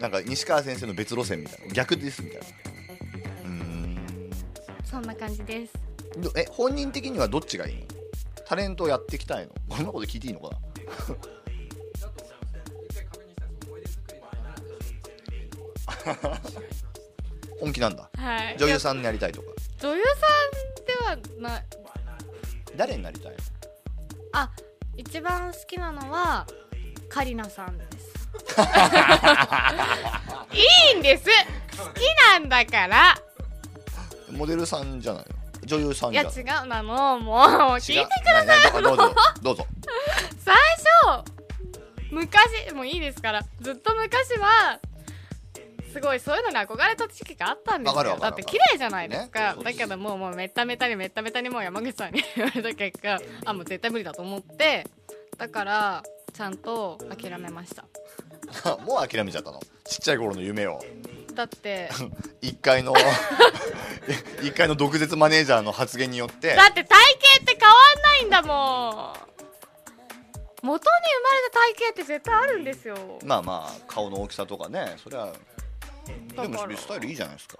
[0.00, 1.72] なんか西川先生の別路線みたいな。
[1.72, 2.46] 逆ですみたいな。
[2.46, 4.30] うーん。
[4.84, 5.72] そんな感じです。
[6.18, 7.76] どえ本人的にはどっちがいい？
[7.76, 7.86] の
[8.44, 9.52] タレントをやっていきたいの？
[9.68, 10.56] こんなこと聞いていいのかな？
[17.60, 18.10] 本気なんだ。
[18.16, 18.56] はい。
[18.58, 19.48] 女優さんになりたいとか。
[19.80, 20.10] 女優さ
[21.16, 21.64] んではない
[22.76, 23.38] 誰になりたいの？
[24.32, 24.50] あ
[24.96, 26.46] 一番好きなのは
[27.08, 28.12] カリナさんです。
[30.92, 31.24] いいんです。
[31.78, 32.00] 好き
[32.30, 33.14] なんだから。
[34.30, 35.28] モデルさんじゃないの？
[35.64, 36.66] 女優さんいやじゃない違う。
[36.68, 38.82] なのもう聞いてください。
[38.82, 39.14] どうぞ。
[39.42, 39.66] どうぞ。
[40.44, 40.54] 最
[41.14, 41.24] 初
[42.10, 43.42] 昔もういいですから。
[43.60, 44.78] ずっと昔は
[45.92, 48.18] すごいそういうのに憧れた時期があったんですよ。
[48.18, 54.86] だって綺麗じゃないですか、ねだけどもうもうめっためたにめっためたにもう山口さんに言われた結果あもう絶対無理だと思って
[55.36, 56.02] だから
[56.32, 57.84] ちゃんと諦めました。
[58.84, 59.60] もう諦めちゃったの？
[59.84, 60.80] ちっちゃい頃の夢を。
[61.34, 61.90] だって
[62.40, 62.94] 一回の
[64.42, 66.54] 一回の毒舌マネージャーの発言によって。
[66.54, 69.32] だって体型って変わんないんだもん。
[70.62, 72.96] 元に生まれた体型って絶対あるんですよ。
[73.24, 74.96] まあまあ顔の大きさとかね。
[75.02, 75.32] それは
[76.34, 77.58] でもスタイルいいじゃないですか。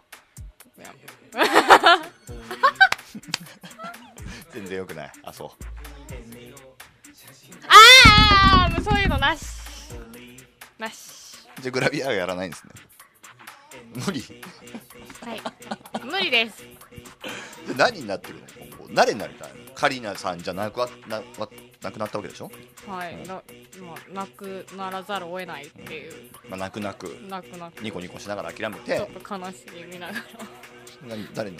[4.52, 5.12] 全然よくない。
[5.22, 5.50] あそう。
[7.68, 9.44] ああそういうのなし。
[10.78, 11.46] なし。
[11.60, 12.72] じゃあグラビアはやらないんですね。
[14.06, 14.20] 無理。
[14.20, 14.42] じ
[15.22, 15.40] はい。
[16.04, 16.62] 無理です。
[17.76, 18.46] 何になってるの？
[18.66, 21.22] 今後誰になりたいのカリナさんじゃなくわな
[21.82, 22.50] わなくなったわけでしょ、
[22.86, 23.16] はい。
[23.26, 23.42] な,、ま
[23.94, 26.30] あ、なくならざるを得ないっていう。
[26.48, 27.04] まあ、泣く泣く。
[27.28, 27.80] なくなく。
[27.82, 30.20] ニコニコしながら諦めちょてっと悲しみながら
[31.08, 31.58] 何誰に？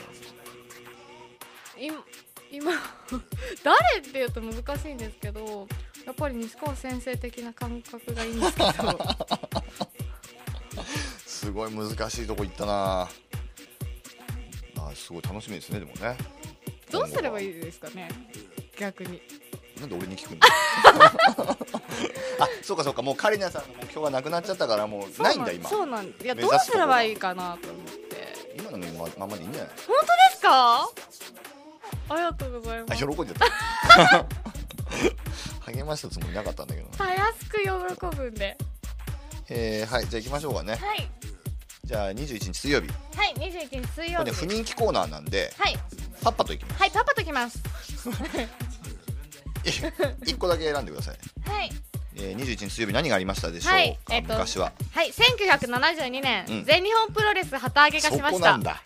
[1.79, 2.05] 今
[2.51, 2.73] 今
[3.65, 5.67] 誰って言うと難しいんですけど
[6.05, 8.69] やっぱり西川先生的な感覚がいいんですけど。
[11.27, 13.09] すごい難しいとこ行ったな。
[14.77, 16.17] あすごい楽しみですねでもね。
[16.91, 18.09] どうすればいいいですかね？
[18.79, 19.21] 逆に
[19.83, 20.39] なんで俺に聞くの
[22.41, 25.69] あそうかそうかもうカリナさんの目標がなくなっちゃったからもうないんだ今。
[25.69, 28.33] そうなんいやどうすればいいかなと思って。
[28.57, 30.89] 今のまままでいいんじゃない本当ですか？
[32.09, 33.01] ありがとうございあます。
[33.07, 34.27] 喜んじゃっ
[35.65, 35.73] た。
[35.73, 38.57] 励ましたつもりなかったんだけどなたやすく喜ぶんで。
[39.49, 40.73] えー、はいじゃあ行きましょうかね。
[40.77, 41.11] はい。
[41.85, 42.89] じゃあ21日水曜日。
[42.89, 45.77] こはい21日水曜れね日不人気コーナーなんではい。
[46.23, 47.59] パッパと行きまはいパパときます
[49.71, 51.17] す1個だけ選んでください、
[51.49, 51.71] はい。
[52.17, 54.73] えー、21日水曜日何がありましたでしょうか、はいえっと昔は。
[54.93, 56.65] はい1972年、うん。
[56.65, 58.39] 全日本プロレス旗揚げがそしました。
[58.39, 58.83] こなんだ。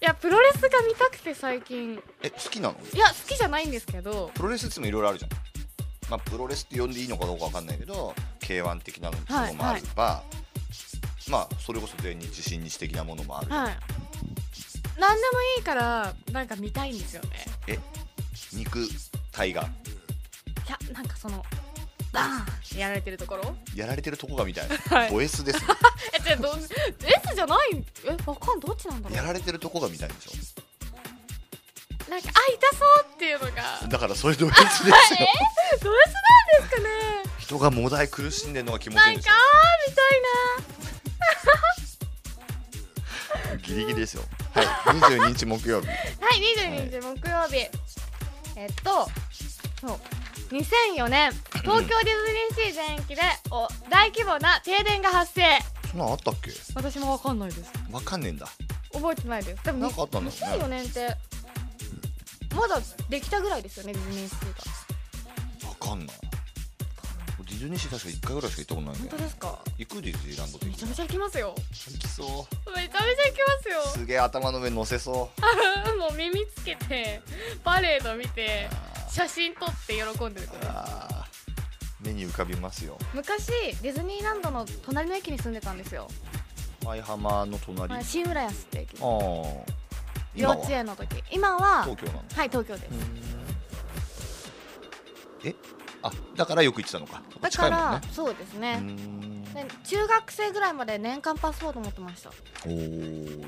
[0.00, 2.02] いやプロレスが見たくて最近。
[2.22, 2.76] え好きなの？
[2.92, 4.30] いや好きじゃないんですけど。
[4.34, 5.30] プロレスってもいろいろあるじゃん。
[6.10, 10.22] まあプロレスって呼んでいいのかどうかわかんないけど K1 的なものもあれば、
[11.28, 13.78] まあそれこそ全日新日的なものもある、はい。
[14.98, 17.28] 何でもいいからなんか見たいんですよね。
[17.68, 17.78] え
[18.52, 18.86] 肉
[19.30, 19.66] 体がい
[20.72, 21.44] やなんかその
[22.12, 23.54] バーンやられてるところ？
[23.74, 24.68] やられてるとこがみたい。
[24.68, 25.10] な、はい。
[25.10, 25.66] ド S ですね。
[26.18, 26.68] えじゃあど S
[27.34, 27.84] じゃない？
[28.04, 30.28] えわかんどっちなんだろやられてるとこがみたいでし
[32.06, 33.80] うなんかあ痛そうっていうのが。
[33.84, 34.92] ょだからそれド S ですよ。
[34.92, 36.88] えド S なんですかね？
[37.38, 39.34] 人がもだえ苦しんでるのが気持ちいないんかんですよ。
[39.34, 40.22] あー見たい
[43.62, 44.22] ギリギリですよ。
[44.54, 44.66] はい。
[44.66, 45.86] 22日木曜日。
[45.86, 45.98] なは
[46.34, 47.56] い22日木曜日。
[48.56, 49.08] えっと
[49.80, 50.00] そう
[50.52, 51.32] 2004年
[51.62, 51.88] 東京ディズ
[52.60, 55.42] ニーシー全域でお大規模な停電が発生。
[55.90, 56.50] そんなのあったっけ？
[56.74, 57.72] 私もわかんないです。
[57.90, 58.46] わかんねえんだ。
[58.92, 59.64] 覚えてないです。
[59.64, 60.76] でもなんかあったんだろうね。
[60.76, 61.16] 2004年って
[62.54, 62.78] まだ
[63.08, 65.68] できたぐらいですよねディズニーシーが。
[65.70, 66.16] わかんない。
[67.46, 69.58] ディズニーシー確か1回ぐらいしか行ったことない本んだよ当ですか？
[69.78, 71.54] 行くディズニーランド的めちゃめちゃ行きますよ。
[71.56, 72.70] 行きそう。
[72.76, 75.88] めちゃめちゃ行きますすげえ頭の上乗せそう。
[75.88, 77.22] よ もう耳つけて
[77.64, 78.81] パレード見てあ
[79.12, 82.98] 写真撮って喜んでるーあー目に浮かびますよ。
[83.14, 83.46] 昔
[83.82, 86.08] ディズニーランドの隣の駅に住んでたんですよ。
[86.84, 88.96] 舞浜の隣、あ新浦安って駅。
[89.00, 89.64] あー幼
[90.34, 90.56] 今は？
[90.56, 91.22] 稚園の時。
[91.30, 92.88] 今は東京なのはい東京です、
[95.44, 95.54] え？
[96.02, 97.22] あだからよく行ってたのか。
[97.40, 102.30] だ近いもんから、ねそうですうーね、んで中学生ぐらいまで年間パスポート持ってました。
[102.64, 103.44] おー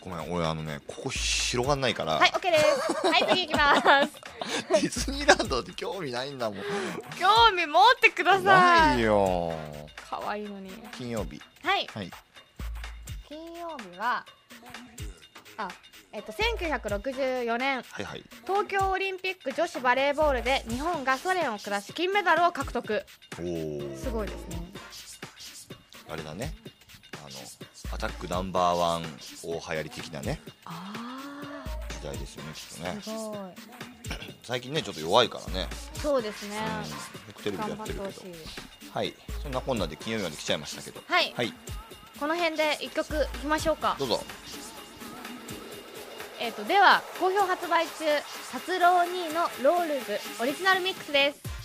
[0.00, 3.06] ごめん俺あのねここ広がんないから、はい OK です。
[3.06, 4.12] はい次行きます。
[4.82, 6.64] ディズニーランドって興味ないんだもん。
[7.18, 9.52] 興味持ってくださないいよ。
[10.08, 10.70] 可愛いのに。
[10.92, 11.40] 金曜日。
[11.62, 11.86] はい。
[11.92, 12.10] はい。
[13.28, 14.24] 金曜日は
[15.56, 15.68] あ
[16.12, 17.82] えっと1964年。
[17.82, 18.24] はいはい。
[18.46, 23.04] 東京オリンピック女子バレーボールで日本がソ連を下し金メダルを獲得。
[23.38, 24.60] おおすごいですね
[26.10, 26.52] あれだね。
[27.14, 29.02] あのアタックナンバーワン
[29.42, 30.40] 大流行り的なね。
[30.64, 30.92] あ
[32.00, 32.96] 時代ですよねきっとね。
[32.98, 34.34] あすごい。
[34.42, 36.56] 最近ねちょっと弱いからね、そうですね。
[36.56, 36.96] うん、よ
[37.34, 38.04] くテレビでやっるけど。
[38.92, 39.14] はい。
[39.42, 41.00] そんなこんなで金曜日まで来ちゃいましたけど。
[41.06, 41.54] はい、はい。
[42.18, 43.96] この辺で一曲いきましょうか。
[43.98, 44.20] どうぞ。
[46.40, 48.04] えっ、とでは好評発売中
[48.50, 51.59] 達郎兄のロールズオリジナルミックスです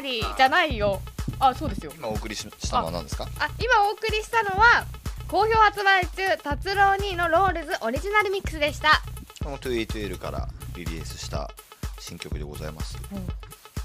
[0.00, 1.00] ズ・ディクショナリー」じゃないよ。
[1.38, 1.92] あそうですよ。
[1.96, 3.24] 今お送りししたのは何ですか？
[3.38, 4.84] あ今お送りしたのは
[5.28, 9.02] 好評発売中達郎兄のロールズ Original Mix でした。
[9.42, 11.50] この 2E2L からリリースした
[11.98, 12.96] 新曲でございます。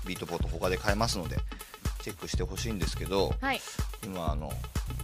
[0.06, 1.38] ビートポット他で買えますので
[2.02, 3.62] チェックしてほしいんですけどはい。
[4.04, 4.52] 今あの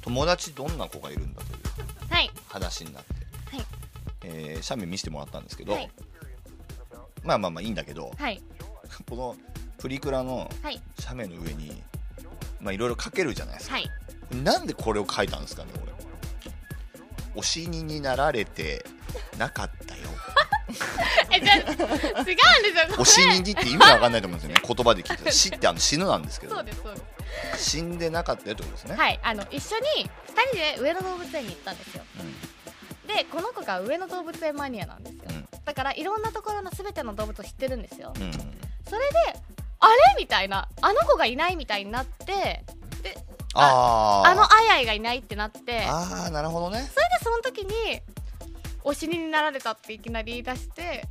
[0.01, 2.31] 友達どんな子がいるんだというはい。
[2.49, 3.65] 話になって、はい。
[4.23, 5.89] えー写メ見せてもらったんですけど、はい。
[7.23, 8.41] まあまあまあいいんだけどはい。
[9.09, 9.35] この
[9.83, 10.81] プリクラのはい。
[10.97, 11.83] 写メの上に
[12.61, 13.91] まあいろいろ書けるじゃないですか、はい。
[14.41, 15.91] なんでこれを書いたんですかね俺。
[17.35, 18.85] お死にになられて
[19.37, 20.03] なかったよ。
[21.35, 24.61] えじゃあ違うんですよお死ににって意味わかんないと思うんですよね。
[24.65, 25.31] 言葉で聞いたら。
[25.33, 26.55] 死ってあの死ぬなんですけど。
[26.55, 27.71] そうですそうです。
[27.71, 32.05] 死んでなかったよってことですね、はいあの一緒に2人で上野動物園に行ったんですよ。
[32.21, 33.07] うん。
[33.07, 35.23] でこの子が上野動物園マニアなんですよ。
[35.27, 35.47] うん。
[35.65, 38.13] だからいろんなところの全ての動物を知ってるんですよ。
[38.15, 38.31] うん。
[38.89, 39.95] それであれ？
[40.19, 40.67] みたいな。
[40.81, 42.63] あの子がいないみたいになって
[43.53, 44.29] あー。
[44.31, 45.83] あのあやいがいないってなって。
[45.87, 46.79] あーなるほどね。
[46.79, 48.01] それでその時に
[48.83, 51.07] お死にになられたっていきなり言い出して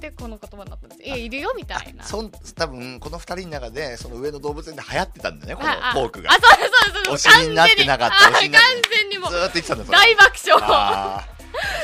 [0.00, 1.02] でこの言葉になったんです。
[1.02, 2.04] いやいるよみたいな。
[2.04, 6.30] そん多分この二人の中でその上の動物園で流行ってたんだよねこのああトークが。
[6.30, 7.14] あそうそうそうそう。
[7.14, 8.30] お死にになってなかった。
[8.30, 9.18] 完全に。
[9.18, 11.24] もうずーっと言ってたんだ大爆笑。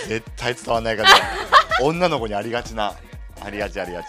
[0.07, 1.09] 絶対伝わんないから。
[1.81, 2.95] 女の子にありがちな。
[3.43, 4.09] ありがちありがち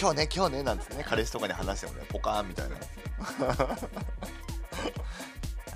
[0.00, 2.76] 今日ね今日ねなんつってね彼氏とかに話してもねポカーンみたいな。
[3.36, 3.78] は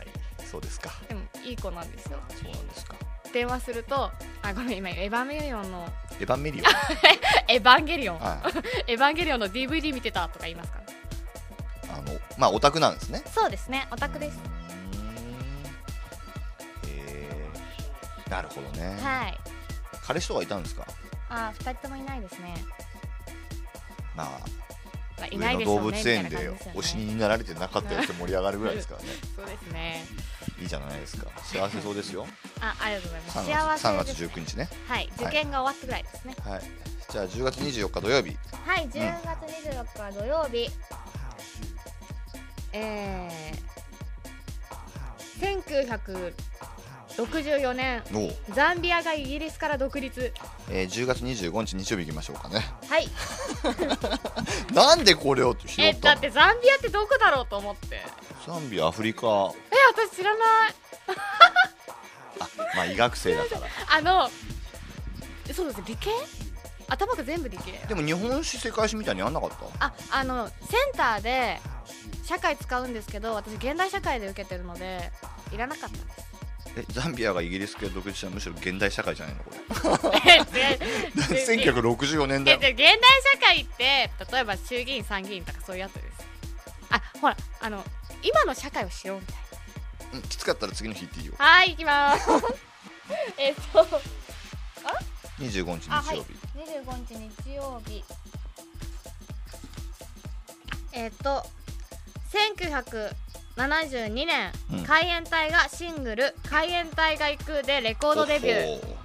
[0.03, 0.91] いそうですか。
[1.09, 2.19] でもいい子なんですよ。
[2.31, 2.95] そうなんですか。
[3.33, 4.11] 電話すると
[4.43, 5.89] あごめん今エヴァンゲリオンの
[6.21, 6.67] エヴァンメリオン？
[7.49, 8.19] エヴァンゲリオン。
[8.21, 8.39] はい
[8.93, 10.79] エヴァンゲリオンの DVD 見てたとか言いますか？
[11.89, 13.23] らあのまあオタクなんですね。
[13.35, 14.39] そうですねオタクです。
[16.87, 18.31] へー。
[18.31, 19.39] なるほどね、はい。
[20.07, 20.87] 彼氏とかいたんですか？
[21.31, 22.55] あ二人ともいないですね、
[24.15, 24.27] まあ
[25.19, 29.09] まあ、い上ないでしょうね物園でお死にになられてなかったやつで盛り上がるぐらいですからね。
[29.37, 30.05] そうですね。
[30.61, 31.31] いいじゃないですか。
[31.43, 32.27] 幸せそうですよ。
[32.61, 33.39] あありがとうございます。
[33.39, 34.39] 3幸月 ,3 月せです。
[34.39, 34.69] 19日ね。
[34.89, 36.37] はい受験が終わったぐらいですね。
[36.45, 36.63] はい。
[37.11, 40.71] じゃあ10月24日土曜日はい10月24日土曜日、
[42.73, 45.63] えー、
[47.15, 48.03] 1964年。
[48.55, 50.33] ザンビアがイギリスから独立。
[50.71, 52.65] えー、10月25日日曜日行きましょうかね。
[52.89, 53.09] はい
[54.73, 56.15] なんでこれを拾えったの？
[56.15, 57.97] だってザンビアってどこだろうと思って。
[57.97, 58.05] え
[58.47, 59.27] ザンビアアフリカ。
[59.27, 59.53] 私
[60.17, 60.75] 知らない。
[62.41, 63.61] あまあ医学生だから。
[63.97, 64.31] あの
[65.55, 66.11] そうです理系？
[66.89, 69.87] 頭が全部理系でも日本史世界史みたいにやんなかった？
[69.87, 70.59] ああのセン
[70.97, 71.61] ターで
[72.25, 75.11] 社会使うんですけど私現代社会で受けてるので
[75.53, 76.32] いらなかったです
[76.77, 79.51] えザンビアがイギリス系独立したらむしろ現代社会じゃないのこ
[80.11, 80.21] れ？
[80.31, 80.85] えで
[81.35, 82.77] で1964年だ現代
[83.35, 86.07] 社会って例えば衆議院参議院とかそういうやつです。
[86.91, 87.85] あほらあの
[88.23, 89.37] 今の社会を知ろうみたい
[90.15, 91.35] うんきつかったら次の日行っていいよ。
[91.39, 92.29] なはい行きます。
[93.39, 93.85] えっと
[95.39, 96.19] 25日日あはい。
[96.19, 97.15] 曜日、25日
[97.45, 98.05] 日曜日。
[100.93, 101.45] えっと
[103.57, 104.85] 1972年、うん。
[104.85, 109.03] 海援隊がシングル「海援隊が行く」でレコードデビュー。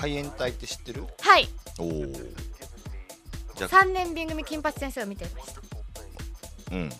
[0.00, 1.06] 海援隊って知ってる？
[1.20, 1.48] はい。
[1.78, 1.88] おお
[3.56, 3.68] じゃあ。
[3.68, 5.60] 3年 B 組金八先生を見てました。
[6.72, 6.90] うん。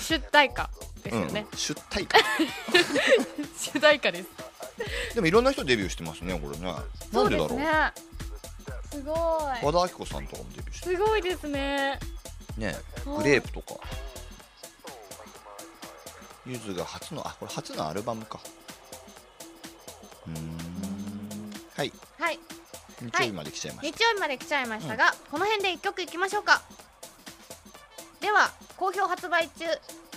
[0.00, 0.70] 主題歌
[1.02, 1.22] ですうん。
[1.22, 2.18] よね、 出退か
[3.58, 4.28] 主題歌です。
[5.14, 6.74] でもいろんな人デビューしてますねこれね。
[7.12, 7.58] なんでだろう？
[8.92, 9.12] すご
[9.62, 9.64] い。
[9.64, 11.98] 和田アキ子さんとかもデビューしてすごいですね
[12.56, 12.76] ね
[13.06, 13.80] うんグレープとか。
[16.46, 18.40] ゆずが初のあこれ初のアルバムか。
[20.26, 21.52] うーん。
[21.76, 21.92] はい。
[22.18, 22.38] はい。
[23.00, 26.62] 日曜日まで来ちゃいまし日曜日まで来ちゃいましたが、この辺で1曲いきましょうか。
[28.20, 29.64] では好評発売中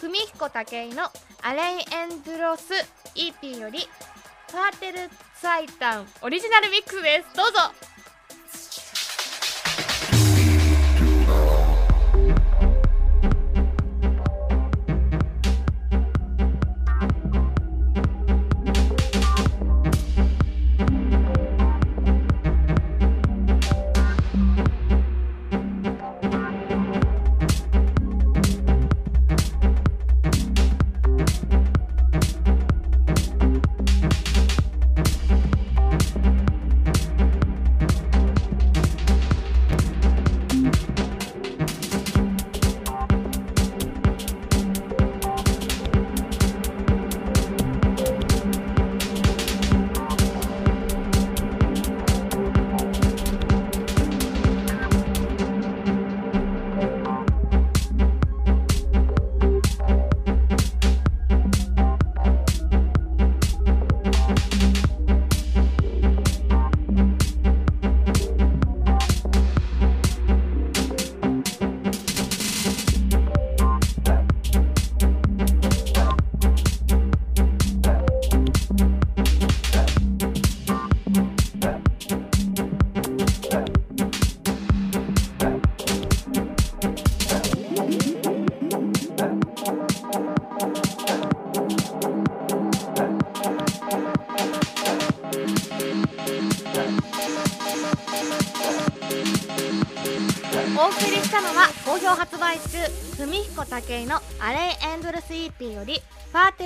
[0.01, 1.09] 文彦武井の
[1.41, 2.73] 「アレイエンドロス
[3.15, 3.87] EP」より
[4.51, 5.09] 「ファーテル
[5.39, 7.35] ツァイタン」オリジナルミックスです。
[7.37, 7.59] どうぞ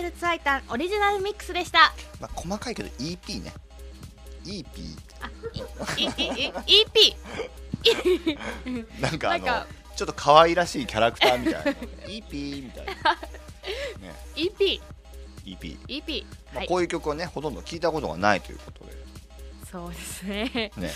[0.08, 1.94] ルツァイタン」オリジナルミックスでした。
[2.20, 3.54] まあ細かいけど EP ね。
[4.46, 4.64] EP
[5.20, 5.30] あ
[5.98, 6.54] いいいい
[7.84, 11.72] EP なんかあのちょっと可愛らしいキャラクターみたいな
[12.08, 14.82] 「イーピー」みたいな、ね、EP
[15.46, 16.68] EP、EP まあ、はい。
[16.68, 18.88] こういう曲はねほとんど聞いたことがないということ
[19.70, 20.72] そうですね。
[20.76, 20.92] で、ね、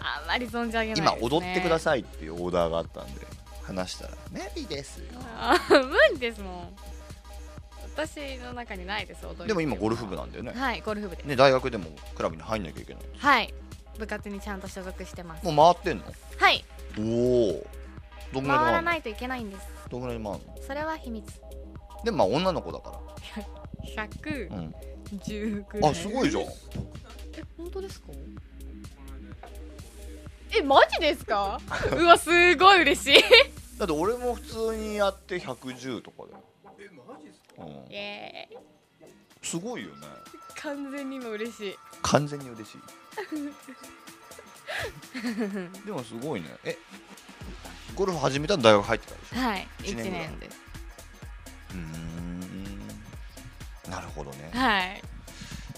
[0.00, 3.26] あんまり存じ上げないです、今ね、踊ってくだいさいっていうオーダーがあったんで
[3.62, 5.04] 話したら「メリーですよ。
[5.68, 6.76] 無理ですもん
[7.96, 10.52] 私の中にないです踊り」でも今ゴルフ部なんだよね。
[10.52, 11.24] はいゴルフ部です。
[11.26, 13.54] ね大学でもクラブに入んなきゃいけないはい
[13.98, 15.44] 部活にちゃんと所属してます。
[15.44, 16.04] もう回ってんの？
[16.38, 16.64] はい。
[16.98, 17.66] おお
[18.34, 19.66] どんぐらいで回らないといけないんです。
[19.88, 20.56] どんぐらいで回るの？
[20.66, 21.26] それは秘密。
[22.04, 23.00] でもまあ女の子だか
[23.96, 24.74] 110ら、うん、
[25.68, 25.90] ぐらい。
[25.90, 26.42] あすごいじゃん。
[26.42, 26.46] え
[27.56, 28.08] 本当ですか？
[30.58, 31.58] えマジですか？
[31.96, 33.22] うわすごい嬉しい。
[33.78, 36.44] だって俺も普通にやって110とかだよ
[37.90, 38.58] イ、エーイ。
[39.42, 40.06] すごいよね。
[40.56, 41.76] 完全に今嬉しい。
[42.02, 42.80] 完全に嬉しい。
[45.86, 46.48] でもすごいね。
[46.64, 46.76] え
[47.94, 49.40] ゴルフ始めたの大学入ってからでしょ？
[49.40, 50.60] はい1一年年です。
[51.70, 52.80] うーん。
[53.90, 54.50] なるほどね。
[54.52, 55.02] はい。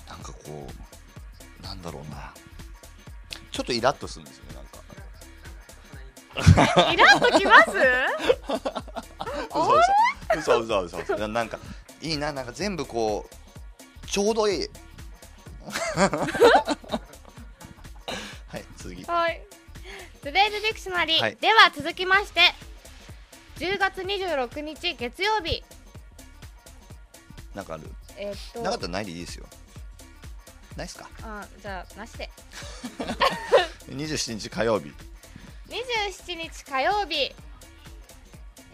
[0.08, 0.66] なんかこ
[1.60, 2.32] うなんだろうな。
[3.52, 4.44] ちょっとイラッとするんですよ
[6.92, 7.70] イラッときます？
[9.50, 10.58] 嘘嘘。
[10.60, 11.14] 嘘嘘嘘。
[11.14, 11.58] 嘘なんか
[12.00, 14.68] いいななんか全部こうちょうどいい。
[18.48, 19.04] はい次。
[19.04, 19.42] はい。
[20.22, 21.36] Today's Dictionary、はい。
[21.36, 22.40] では続きまして
[23.56, 25.62] 10月26日月曜日。
[27.54, 27.84] なんかある？
[28.16, 28.60] えーっと。
[28.62, 29.46] なかったらないでいいですよ。
[30.76, 31.08] ないっすか？
[31.22, 32.30] あじゃあなしで。
[33.90, 34.92] 27日火曜日
[35.68, 37.32] 27日火曜日。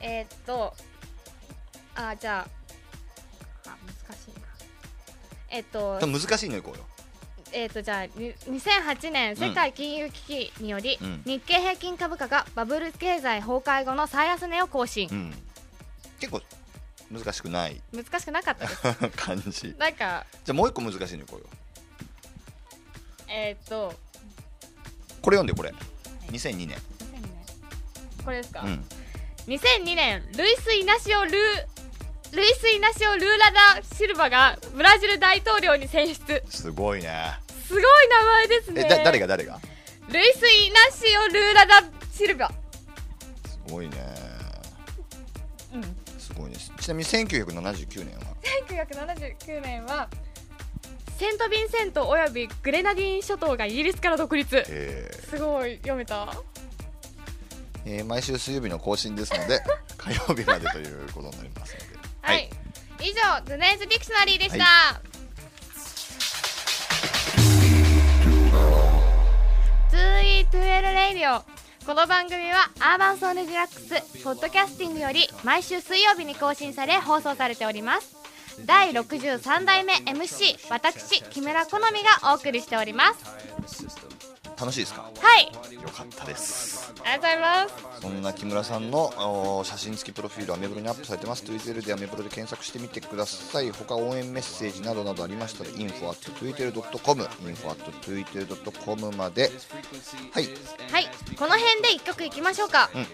[0.01, 0.75] えーっと
[1.95, 2.47] あじゃ
[3.67, 4.47] ああ難しいな。
[5.51, 6.85] えーっと難しいのいこうよ。
[7.57, 11.23] えー、とじゃあに2008年世界金融危機により、うん。
[11.25, 15.09] 日経平均株価がバブル経済崩壊後の最安値を更新。
[15.09, 15.35] う、ん。
[16.19, 16.41] 結構
[17.13, 17.81] 難しくない。
[17.93, 18.83] 難しくなかったです。
[19.17, 19.51] 感じ。
[19.53, 21.47] じなんかゃあもう一個難しいのいこうよ。
[23.29, 23.95] えー、っと
[25.23, 25.73] これ読んでこれ
[26.35, 26.79] 2002年。
[28.25, 28.85] これですか、うん。
[29.47, 31.35] 2002年ルイス・イナシオ・ルー
[32.33, 36.43] ルイス・イナシオ・ルーラダ・シルバがブラジル大統領に選出。
[36.49, 37.39] すごいね。
[37.69, 38.83] すごい名前ですね。
[38.85, 39.61] えだ誰が誰が？
[40.09, 41.83] ルイス・イナシオ・ルーラダ・
[42.13, 42.51] シルバ。
[43.47, 43.97] すごいね。
[45.75, 45.83] うん。
[46.19, 48.35] すごいですちなみに1979年は
[48.69, 50.09] ？1979年は
[51.17, 54.65] セント・ヴィンセントおよびグレナディン諸島がイギリスから独立。
[54.69, 56.25] えすごい読めた？
[56.25, 56.43] ー
[57.87, 59.63] えー毎週水曜日の更新ですので
[59.97, 61.87] 火曜日までということになりますので。
[62.23, 62.51] はい、
[63.01, 65.01] 以上「Today's Dictionary」でした、は
[69.91, 71.45] 2E2L Radio。
[71.87, 78.17] この番組はアーバンソウルディラックスポッドキャスティングより毎週水曜日に更新され放送されております
[78.65, 81.85] 第63代目 MC 私木村好み
[82.23, 83.25] がお送りしております。
[84.57, 85.03] 楽しいですか？
[85.03, 85.51] はい。
[85.75, 86.95] よかったです。
[87.05, 87.75] ありがとうございます。
[88.03, 91.43] そんな木村さんのお写真付きプロフィールはアメブロにアップされてます。
[91.43, 93.73] Twitter でアメブロで検索してみてください。
[93.73, 99.51] 他応援メッセージなどなどありましたら info.twitter.com info.twitter.com まで。
[100.33, 100.49] はい。
[100.93, 101.11] はい。
[101.37, 103.07] この辺で一曲いきましょうか、うん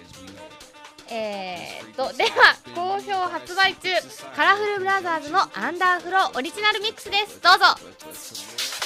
[1.13, 3.89] えー、とでは好評発売中
[4.37, 7.41] カラフルブラザーズのアンダーフローオリジナルミックスです。
[7.43, 8.80] どうぞ。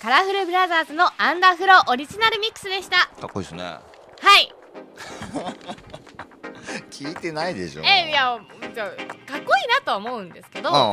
[0.00, 3.08] カラフルブラザーズのアンダーフローオリジナルミックスでした。
[3.20, 3.62] かっこいいですね。
[3.64, 3.80] は
[4.38, 4.54] い。
[6.90, 7.82] 聞いてないでしょ。
[7.82, 8.38] えいや
[8.74, 10.92] じゃあかっこいいなとは思うんですけどあ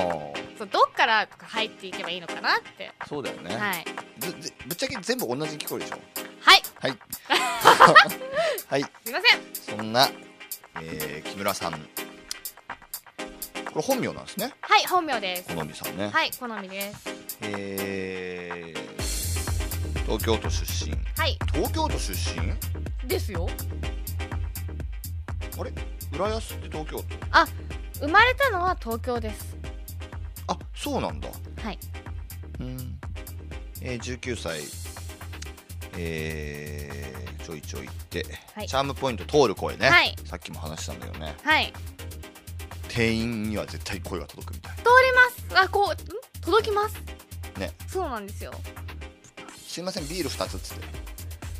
[0.57, 2.91] そうどっからとか入っていけばいいのかなって。
[2.99, 3.85] あそうだよね、はい。
[4.19, 5.99] ずずぶっちゃけ全部同じに聞こえるでしょ。
[6.41, 6.61] はい。
[6.79, 6.97] はい。
[8.67, 8.83] はい。
[8.83, 9.77] すいません。
[9.77, 10.09] そんな、
[10.81, 11.73] えー木村さん。
[11.73, 11.79] こ
[13.75, 14.53] れ本名なんですね。
[14.61, 15.55] はい本名です。
[15.55, 18.81] 好みさんね、はい好みですえー
[20.05, 20.91] 東京都出身。
[21.17, 21.39] はい。
[21.53, 22.11] 東京都出
[23.01, 23.07] 身？
[23.07, 23.47] ですよ。
[25.57, 25.71] あれ？
[26.13, 27.05] 浦安って東京都？
[28.05, 29.55] 生まれたのは東京です。
[30.47, 31.29] あそうなんだ。
[31.63, 31.79] はい。
[32.59, 32.99] うん。
[33.81, 34.59] えー、19歳。
[35.97, 38.25] えー、ちょいちょいって、
[38.55, 38.67] はい。
[38.67, 40.13] チャームポイント通る声ね、はい。
[40.25, 41.35] さっきも話したんだよね。
[41.43, 41.71] はい。
[42.89, 44.75] 店員には絶対声が届くみたい。
[44.75, 44.89] 通り
[45.53, 45.65] ます。
[45.65, 45.97] あこうん？
[46.41, 46.95] 届きます
[47.61, 47.71] ね。
[47.87, 48.51] そうなんですよ。
[49.67, 50.85] すいませんビール2つっつって。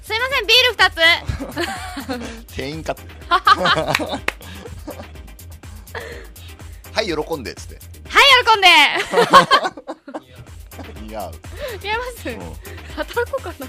[0.04, 0.90] すいませんビール2
[2.48, 2.56] つ。
[2.56, 3.04] 店員かって。
[6.94, 7.80] はい喜んでっつって。
[8.10, 8.68] はい喜んで。
[11.04, 11.32] 似合う、
[11.82, 12.30] 見えます？
[12.30, 12.40] うん。
[12.96, 13.68] 働こうかな。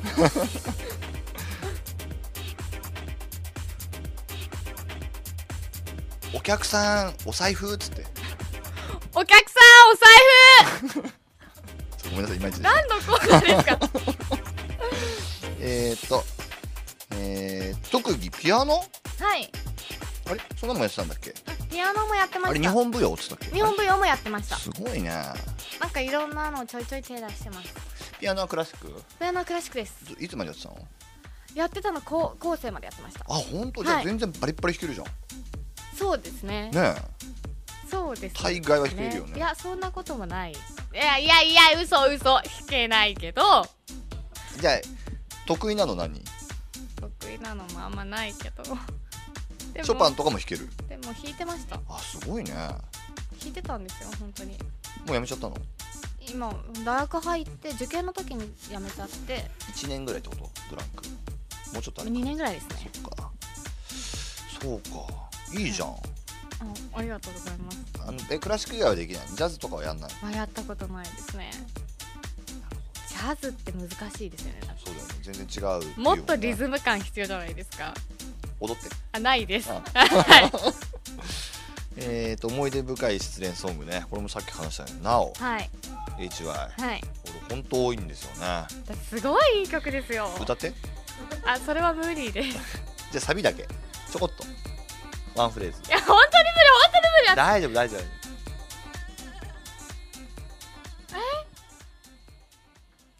[6.35, 8.05] お客さんお財布っつって。
[9.14, 10.09] お客さんお財
[11.05, 11.12] ち
[12.09, 13.78] ょごめんなさいいまいち何のコーナーですか？
[15.61, 16.24] えー、っと
[17.14, 18.74] えー、特技ピアノ？
[19.20, 19.50] はい。
[20.30, 20.40] あれ？
[20.59, 21.34] そんなもんやってたんだっけ？
[21.70, 22.50] ピアノもやってました。
[22.50, 23.46] あれ日本舞踊っつったっけ？
[23.55, 24.57] 日本舞踊もやってました。
[24.57, 25.11] すごいね。
[25.80, 27.68] なんかいろんなのちょいちょい手出してます。
[28.18, 29.03] ピアノはクラシック？
[29.18, 29.94] ピアノはクラシックです。
[30.18, 30.78] いつまでやってたの？
[31.55, 33.24] やってたの高高生までやってました。
[33.28, 33.84] あ本当？
[33.84, 35.07] じゃ全然バリッバリ弾けるじゃん、
[35.96, 36.70] そうですね。
[36.70, 36.94] ね
[37.93, 39.36] そうですえ大概は弾けるよね。
[39.36, 40.53] いやそんなこともない。
[40.53, 42.24] いやいやいや嘘嘘。
[42.24, 43.43] 弾けないけど。
[44.59, 44.80] じゃあ
[45.47, 46.24] 得意なの何？
[46.99, 48.62] 得意なのもあんまないけど。
[48.62, 50.70] でもショパンとかも弾ける？
[50.88, 51.78] でも弾いてました。
[51.86, 52.53] あすごいね。
[52.53, 52.59] も
[53.38, 54.57] 弾いてたんですよ本当に。
[55.11, 55.57] うやめちゃったの？
[56.26, 56.51] 今
[56.86, 59.51] 大学入って受験の時に辞めちゃって。
[59.74, 60.51] 1年ぐらいってこと？
[60.70, 61.05] ブランク。
[61.74, 62.16] もうちょっとあれか。
[62.16, 62.90] 2年ぐらいですね。
[62.95, 63.30] そっか。
[64.62, 65.59] そうか。
[65.59, 65.95] いいじゃん
[66.62, 67.78] あありがとうございます。
[68.06, 69.28] あのえクラシック以外はできない？
[69.30, 70.10] のジャズとかはやんない？
[70.22, 71.50] まあやったことないですね。
[73.08, 74.60] ジャズって難しいですよね。
[74.84, 75.14] 多そうだよね。
[75.22, 75.44] 全然違
[75.78, 77.94] うっていもっとリズム感必要じゃないですか。
[78.60, 78.88] 踊って？
[79.12, 79.70] あないです。
[79.70, 79.82] あ。
[79.94, 80.50] はい。
[81.96, 84.04] えーと思い出深い失恋ソングね。
[84.10, 85.70] これもさっき話したよなおはい。
[86.18, 87.00] HY はい。
[87.00, 87.08] こ
[87.50, 88.38] れ本当多いんですよね。
[88.40, 88.66] だ
[89.08, 90.30] すごいいい曲ですよ。
[90.40, 90.72] 歌って。
[91.46, 92.48] あそれは無理です。
[92.48, 92.52] い
[93.12, 93.68] じゃあサビだけ。
[94.10, 94.44] ちょこっと
[95.35, 95.91] ワンフレーズ。
[95.91, 97.37] や本当に無理本当に無理。
[97.37, 98.03] 大丈夫大丈夫。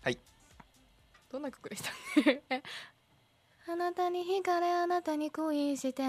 [0.03, 0.19] はい。
[1.31, 1.91] どんな曲でした
[2.51, 2.63] え？
[3.69, 6.09] あなたに惹かれあなたに恋して好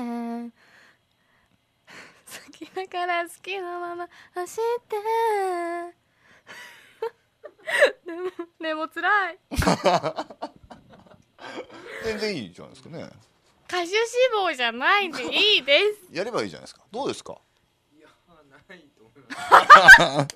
[2.52, 4.96] きだから好きなまま走って。
[8.06, 8.30] でも
[8.60, 9.40] でも辛い。
[12.04, 13.10] 全然いいじゃないですかね
[13.74, 13.96] 歌手志
[14.36, 15.24] 望じゃないんで
[15.56, 16.16] いいです。
[16.16, 16.82] やればいいじゃないですか。
[16.92, 17.38] どうですか？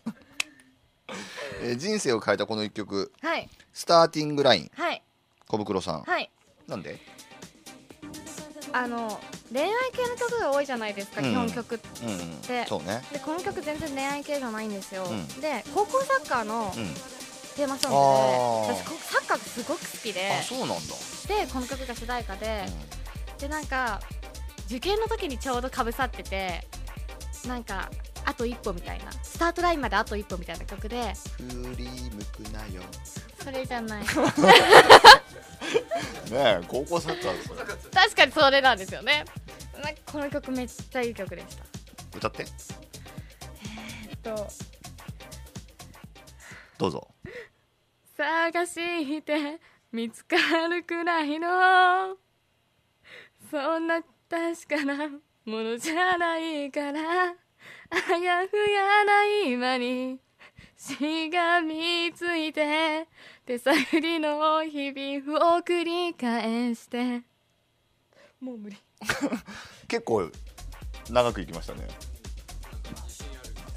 [1.62, 3.12] えー人生を変えたこの一曲。
[3.22, 4.72] はい「スターティングライン。
[4.76, 5.04] はい」
[5.48, 6.32] 小袋さん、はい。
[6.68, 7.00] なんで？
[8.74, 9.20] あの
[9.54, 11.32] 恋愛系の曲が多いじゃないですか、うん。
[11.32, 12.06] 基本曲って。
[12.06, 12.42] うんうん。
[12.42, 13.04] でそうね。
[13.12, 15.28] でこの曲全然恋愛系じゃないんですよ、うん。
[15.40, 16.94] で高校サッカーのうん。
[17.56, 17.98] テーマソング
[18.70, 20.32] で私こサッカーがすごく好きで。
[20.32, 20.74] あそうなんだ、
[21.28, 22.66] でこの曲が主題歌で、
[23.40, 24.00] でなんか
[24.66, 26.68] 受験の時にちょうどかぶさってて
[27.48, 27.90] なんか
[28.28, 29.10] あと一歩みたいな。
[29.24, 31.14] スタートラインまであと一歩みたいな曲で。
[31.40, 32.84] うん、振り向くなよ。
[33.42, 34.04] それじゃない。
[34.04, 34.10] ね
[36.32, 37.56] え高校サッカーですよ。
[37.94, 39.24] 確かにそれなんですよね。
[39.82, 41.64] なんかこの曲めっちゃいい曲でした。
[42.18, 42.46] 歌って。
[44.10, 44.48] えっと。
[46.78, 47.08] どうぞ。
[48.18, 49.62] 探して
[49.94, 50.36] 見つか
[50.68, 52.18] るくらいの
[53.50, 60.20] そんな確かなものじゃないからあやふやな今に
[60.76, 63.08] しがみついて
[63.46, 67.22] 手探りの日々を繰り返して。
[68.40, 68.78] もう無理。
[69.88, 70.30] 結構
[71.10, 71.88] 長くいきましたね。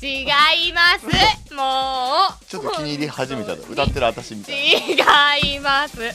[0.02, 1.54] 違います。
[1.54, 2.44] もう。
[2.46, 4.56] ちょっと気に入り始めた歌ってる私みたい。
[4.56, 5.98] 違います。
[6.00, 6.12] な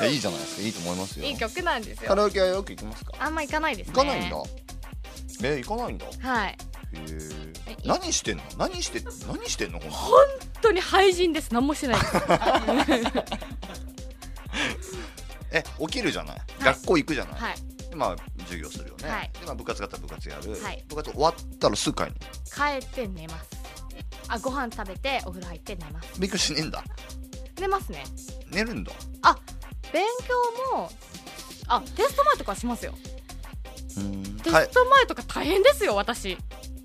[0.00, 0.62] いやいいじゃないですか。
[0.62, 1.24] いいと思いますよ。
[1.26, 3.12] いい曲なんですカよラオケはよく行きますか？
[3.18, 3.94] あんま行かないですね。
[3.94, 4.36] 行かないんだ。
[5.44, 6.06] え行かないんだ？
[6.20, 6.58] はい。
[6.94, 7.52] へー。
[7.68, 8.42] え何してんの？
[8.58, 9.80] 何して何してんの？
[9.80, 10.24] 本
[10.60, 10.80] 当に。
[10.80, 11.52] 廃人です。
[11.52, 12.12] 何もしてないです。
[15.54, 16.40] え起きるじゃない、い。
[16.64, 17.54] 学校行くじゃない、はい。
[17.90, 19.30] でまあ授業するよね、はい。
[19.38, 20.84] でまあ部活があったら部活やる、はい。
[20.88, 22.16] 部活終わったらすぐ帰るの？
[22.80, 23.50] 帰って寝ます。
[24.28, 26.18] あご飯食べてお風呂入って寝ます。
[26.18, 26.82] 勉強しねえんだ。
[27.60, 28.04] 寝ますね。
[28.50, 28.92] 寝るんだ
[29.92, 30.04] 勉
[30.70, 30.90] 強も
[31.68, 32.94] あテスト前とかしますよ。
[33.96, 34.22] うん。
[34.38, 36.36] テスト前とか大変ですよ私。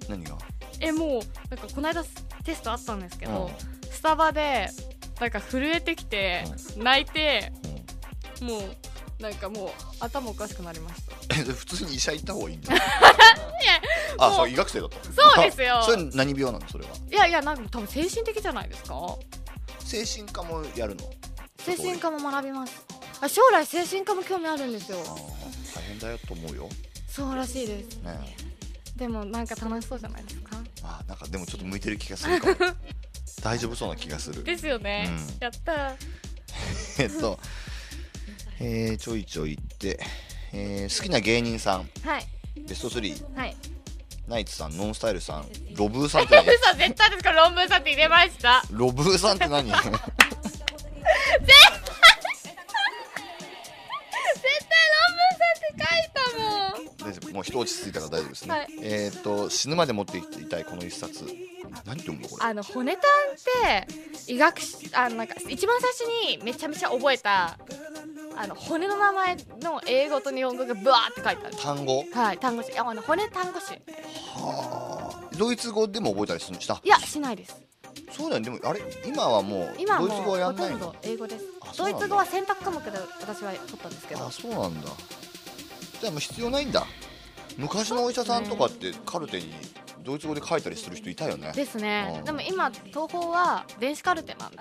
[0.10, 0.38] 何が？
[0.80, 2.04] えもうなんかこの間
[2.44, 3.52] テストあったんですけど、
[3.84, 3.90] うん。
[3.92, 4.70] スタバで
[5.20, 6.44] なんか震えてきて、
[6.78, 7.52] 泣いて
[8.42, 8.48] うん。
[8.48, 9.70] もうなんかもう
[10.00, 11.36] 頭おかしくなりました。
[11.36, 12.74] え普通に医者行った方がいいんだ。
[12.78, 12.82] よ
[14.20, 15.04] あもうそう医学生だった
[15.36, 15.82] そうですよ。
[15.86, 16.70] それ何病なの？
[16.70, 16.92] それは。
[17.12, 18.96] いやいやなんか多分精神的じゃないですか？
[19.80, 21.10] 精神科もやるの？
[21.76, 22.86] 精神科も学びます。
[23.22, 24.98] あ将来精神科も興味あるんですよ。
[25.08, 26.70] あー大変だよと思うよ。
[27.10, 27.98] そうらしいです。
[28.04, 28.36] ね
[28.96, 30.58] でもなんか楽しそうじゃないですか？
[30.84, 32.74] あーなんかでもちょっと向いてる気がするかも。
[33.44, 34.44] 大丈夫そうな気がする。
[34.44, 35.38] ですよね、うん。
[35.40, 35.72] やった。
[35.72, 35.96] ー
[37.04, 37.40] えっと、
[38.60, 40.00] えー、ちょいちょいって、
[40.54, 41.90] えー好きな芸人さん。
[42.04, 42.28] はい。
[42.68, 43.56] ベスト3はい。
[44.28, 46.44] ナイツさんノンスタイルさんロブーさんって何？
[46.54, 47.32] 嘘絶対ですか？
[47.32, 48.64] 論文さんって入れました。
[48.72, 49.72] ロブーさんって何？
[57.38, 58.68] もう一落ち着いたから大丈夫ですね、はい。
[58.82, 61.24] えっ、と死ぬまで持っていきたいこの一冊。
[61.86, 62.46] 何て読むのこれ？
[62.46, 63.04] あの骨タン
[63.86, 63.86] っ
[64.26, 67.60] て医学しあのなんか一番最初にめちゃめちゃ覚えた
[68.36, 71.56] あの骨の名前の英語と日本語がブワーって書いてある。
[71.58, 72.04] 単語？
[72.12, 73.80] はい単語詞ああの骨単語詞
[74.34, 75.38] はあ。
[75.38, 76.82] ドイツ語でも覚えたりするした？
[76.84, 77.56] いやしないです。
[78.12, 78.46] そうだよね。
[78.46, 78.82] でもあれ？
[79.06, 80.80] 今はもうドイツ語はやんないの？
[80.80, 81.46] とんど英語です。
[81.78, 84.26] ドイツ語は選択科目で私は取ったんですけど。
[84.26, 84.90] あそうなんだ。
[86.00, 86.84] じゃあもう必要ないんだ
[87.58, 89.54] 昔のお医者さんとかってカルテに
[90.04, 91.52] ドイツ語で書いたりする人いたよね。
[91.54, 92.16] ですね。
[92.20, 92.26] うん。
[92.26, 94.60] でも今東宝は電子カルテなんで。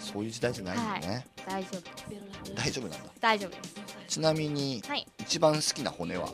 [0.00, 2.54] そういう時代じゃないんだね、大丈夫。
[2.54, 3.10] 大丈夫なんだ。
[3.20, 3.74] 大丈夫です。
[4.06, 5.06] ちなみにはい。
[5.18, 6.28] 一番好きな骨は？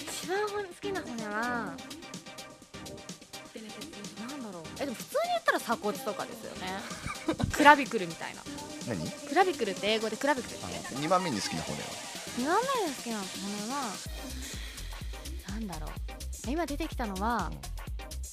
[0.00, 0.46] 一番好
[0.80, 1.74] きな骨はな
[4.36, 4.62] んだろう。
[4.80, 6.80] えでも普通に言ったら鎖骨とかですよね。
[7.54, 8.42] クラビクルみたいな。
[8.88, 9.10] 何？
[9.10, 10.68] クラビクルって英語でクラビクルってあ
[10.98, 11.84] 2番目に好きな骨は
[12.36, 13.92] ？2番目に好きな骨は
[15.66, 16.50] なんだろう。
[16.50, 17.58] 今出てきたのはうん。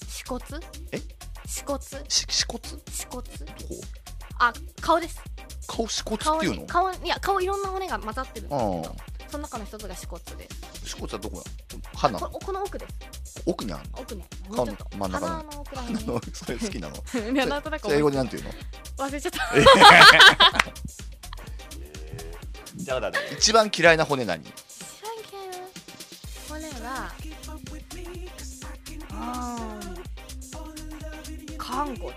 [0.08, 0.44] 歯骨？
[0.92, 1.00] え？
[1.48, 1.82] 歯骨？
[2.10, 2.62] し歯骨？
[2.92, 3.28] 歯骨？
[3.38, 3.82] どこ
[4.40, 5.22] あ顔です。
[5.68, 6.62] 顔歯骨顔っていうの？
[6.62, 8.96] に顔いや顔いろんな骨が混ざってるんですけあど
[9.30, 10.48] その中の一つが歯骨で
[10.84, 10.96] す。
[10.96, 11.44] 歯骨はどこだ
[11.96, 12.20] 鼻？
[12.20, 12.86] これこの奥で
[13.24, 13.44] す。
[13.46, 14.00] 奥にあるの？
[14.00, 15.28] 奥ねも顔うちょっと真ん中の
[15.76, 16.96] 鼻の奥それ好きなの？
[17.34, 19.06] いやなんとなく英語でなんて言うの？
[19.08, 19.40] 忘れちゃった。
[22.76, 24.44] じゃあ一番嫌いな骨何？
[29.20, 30.00] あー
[31.58, 32.12] 肝骨骨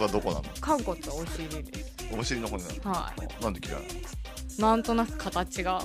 [0.00, 0.44] はどこなの？
[0.62, 1.94] 肝骨はお尻です。
[2.16, 2.92] お尻の骨なの？
[2.92, 3.42] はい。
[3.42, 3.82] なんで嫌い？
[4.58, 5.82] なんとなく形が。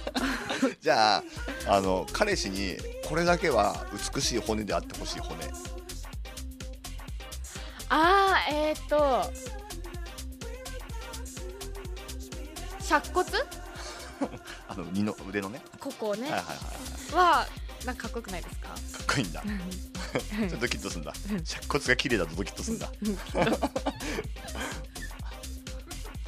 [0.80, 1.22] じゃあ
[1.66, 2.76] あの彼氏に
[3.08, 5.44] これだけは美しい骨であってほしい骨。
[7.88, 9.32] あーえー、っと
[12.80, 13.28] 尺骨？
[14.68, 15.62] あの二の腕のね。
[15.80, 17.14] ここね、はいはいはい。
[17.14, 17.46] は
[17.84, 18.68] なんかかっこよくないですか？
[18.68, 18.78] かっ
[19.14, 19.42] こいいんだ。
[19.42, 21.12] ちょっとドキッとすんだ。
[21.44, 22.90] 尺骨が綺麗だとドキッとすんだ。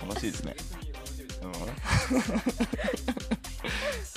[0.07, 0.57] 楽しいですね、
[1.43, 1.51] うん。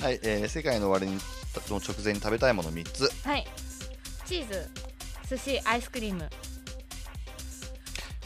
[0.04, 1.20] はい、えー世界の終わりに
[1.68, 3.10] の直前に食べたいもの3つ。
[3.26, 3.46] はい。
[4.24, 4.68] チーズ
[5.28, 6.30] 寿司アイスクリーム。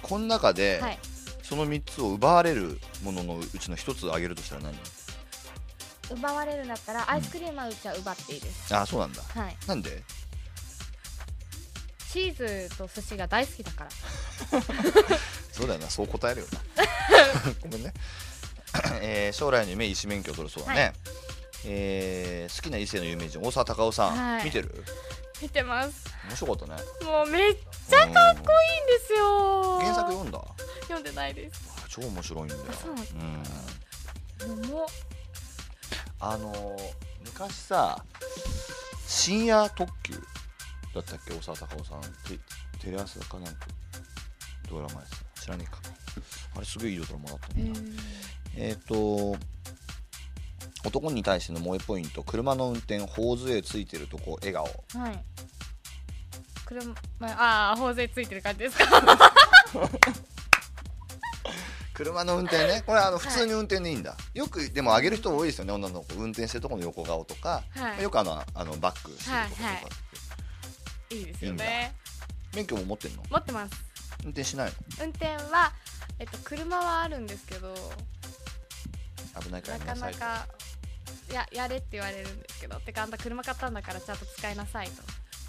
[0.02, 0.98] この中で、はい。
[1.42, 4.74] その3つを奪われるもののうちの1つあげるとしたら何？
[6.10, 9.22] 奪われるんだったらアイスクリームはうちは奪っていいです、あそうなんだ。
[9.22, 9.56] はい。
[9.66, 10.02] なんで？
[12.12, 13.90] チーズと寿司が大好きだから。
[15.52, 15.90] そうだよな。
[15.90, 16.60] そう答えるよな。
[17.62, 17.92] ごめんね、
[19.02, 20.92] えー将来の夢医師免許を取るそうだね、はい。
[21.64, 24.44] えー好きな異性の有名人大沢たかおさん、はい。
[24.44, 24.84] 見てる？
[25.42, 26.04] 見てます。
[26.28, 26.82] 面白かったね。
[27.04, 28.42] もうめっちゃかっこいいんで
[29.06, 29.78] すよ。
[29.80, 30.40] 原作読んだ？
[30.82, 31.60] 読んでないです。
[31.76, 32.60] あ超面白いんだよ。
[32.70, 32.94] あそう。
[34.50, 34.62] うん。
[34.62, 34.86] 桃
[36.20, 36.76] あのー
[37.26, 38.02] 昔さ
[39.06, 40.14] 深夜特急
[40.94, 41.34] だったっけ？
[41.34, 42.00] 大沢たかおさん。
[42.00, 42.38] テ
[42.80, 43.66] テレ朝かなんか。
[44.70, 45.78] ドラマです知らねえか。
[46.56, 47.86] あれすごいいいドラマだったんだな
[48.56, 49.36] えっ、と
[50.84, 52.22] 男に対しての萌えポイント。
[52.22, 54.64] 車の運転頬杖ついてるとこ笑顔。
[54.64, 55.24] はい。
[56.64, 59.32] 車ああ頬杖ついてる感じですか？
[61.96, 62.82] 車の運転ね。
[62.86, 65.72] これあの普通に運転でいいんだ、よくでも上げる人多いですよね。
[65.72, 68.02] 女の子運転してるところの横顔とか、はい。
[68.02, 71.16] よくあのあのバックしてるところとか、はいはい。
[71.16, 71.94] いいですよね。
[72.54, 73.22] 免許も持ってんの？
[73.30, 73.84] 持ってます。
[74.24, 75.72] 運転しない運転は
[76.18, 77.74] えっと車はあるんですけどの
[79.42, 80.46] 危ないからなかなか
[81.32, 85.02] ややれって言われるんですけどてかあんた車買ったんだからちゃんと使いなさいと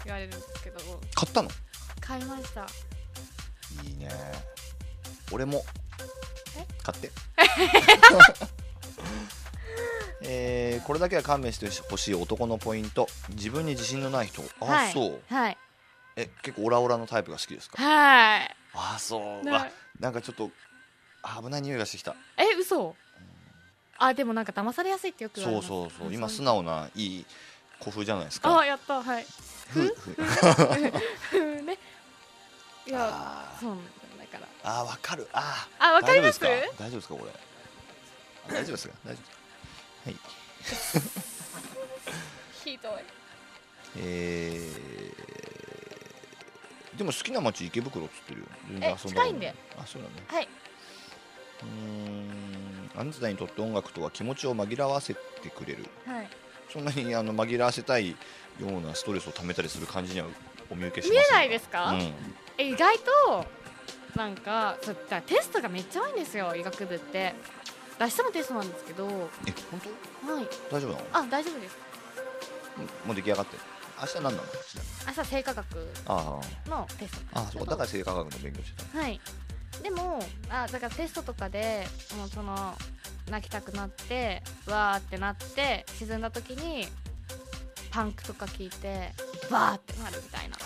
[0.04, 0.78] 言われるんですけど。
[1.14, 1.50] 買ったの？
[2.00, 2.66] 買いました。
[3.84, 4.08] いいね。
[5.32, 5.62] 俺もえ
[6.82, 7.10] 買って。
[10.22, 13.08] えーこれだけは勘弁してほしい男のポイント。
[13.30, 14.42] 自分に自信のない人。
[14.60, 14.92] あ、はい。
[14.92, 15.20] そう。
[15.34, 15.56] はい。
[16.16, 17.82] え結構オラオラのタイプが好きですか？
[17.82, 18.56] はい。
[18.74, 19.68] あそう、ねわ
[20.00, 20.50] なんかちょっと
[21.22, 22.14] あ危ない匂いがしてきた。
[22.36, 22.94] え嘘？
[23.98, 26.14] あでもなんか騙されやすいってよくそうそうそう。
[26.14, 26.44] 今素う。
[26.44, 27.26] 直ないい
[27.80, 28.58] 古風じゃないですか？
[28.58, 29.02] あやった。
[29.02, 29.26] はい。
[29.68, 29.94] ふ
[31.30, 31.76] ふね。
[32.86, 33.76] いやそう
[34.64, 35.28] あーわかる。
[35.32, 36.40] あーあわかります？
[36.40, 36.84] 大丈夫ですか？
[36.84, 37.30] 大丈夫ですかこれ？
[38.48, 38.94] あ大丈夫ですか？
[39.04, 39.38] 大丈夫ですか？
[40.04, 40.16] はい。
[42.64, 42.92] ひどい。
[43.96, 48.46] えー、でも好きな街池袋っつってるよ。
[48.68, 49.54] 全然え遊んだこと近いんで。
[49.78, 50.08] あそうだ。
[50.08, 50.48] ねはい。
[51.62, 55.86] うーんあなたにとって音楽とは気持ちを紛らわせてくれる。
[56.06, 56.28] はい。
[56.72, 58.16] そんなにあの紛らわせたいよ
[58.60, 60.26] うなストレスを溜めたりする感じには
[60.68, 62.12] お見受けしま見えせんないですか、うん。
[62.58, 63.46] え意外と
[64.16, 67.34] なんかそうじゃあテストがめっちゃ多いんですよ医学部って。
[68.00, 69.06] 明日もテストなんですけど。
[69.06, 69.14] はい
[69.46, 69.80] え本
[70.70, 70.76] 当？
[70.76, 71.04] 大丈夫なの？
[71.12, 71.76] あ大丈夫です。
[72.78, 73.56] うんもう出来上がって。
[73.56, 73.62] る
[74.00, 74.38] 明日何なの？
[75.06, 75.66] 明日生化学
[76.06, 77.88] あのテストああそうだから。
[77.88, 78.98] 生化学の勉強してた。
[78.98, 79.20] はい。
[79.82, 81.86] でもあだからテストとかで
[82.16, 82.74] もうその
[83.30, 86.88] 泣きたくなってわーってなって沈んだ時に
[87.90, 89.12] パンクとか聞いて
[89.50, 90.56] わーってなるみたいな。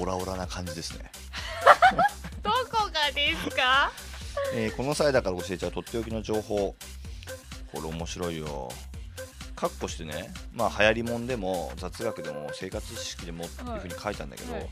[0.00, 1.10] オラオラな感じですね、
[2.42, 3.90] どこがですか？
[4.54, 6.74] えーこの際だから教えちゃうとっておきの情報。
[7.72, 8.70] これ面白いよ。
[9.56, 14.62] カッコしてねまあ流行りもんでも雑学でも生活知識でもっていうふうに書いたんだけど、はい。
[14.62, 14.70] はい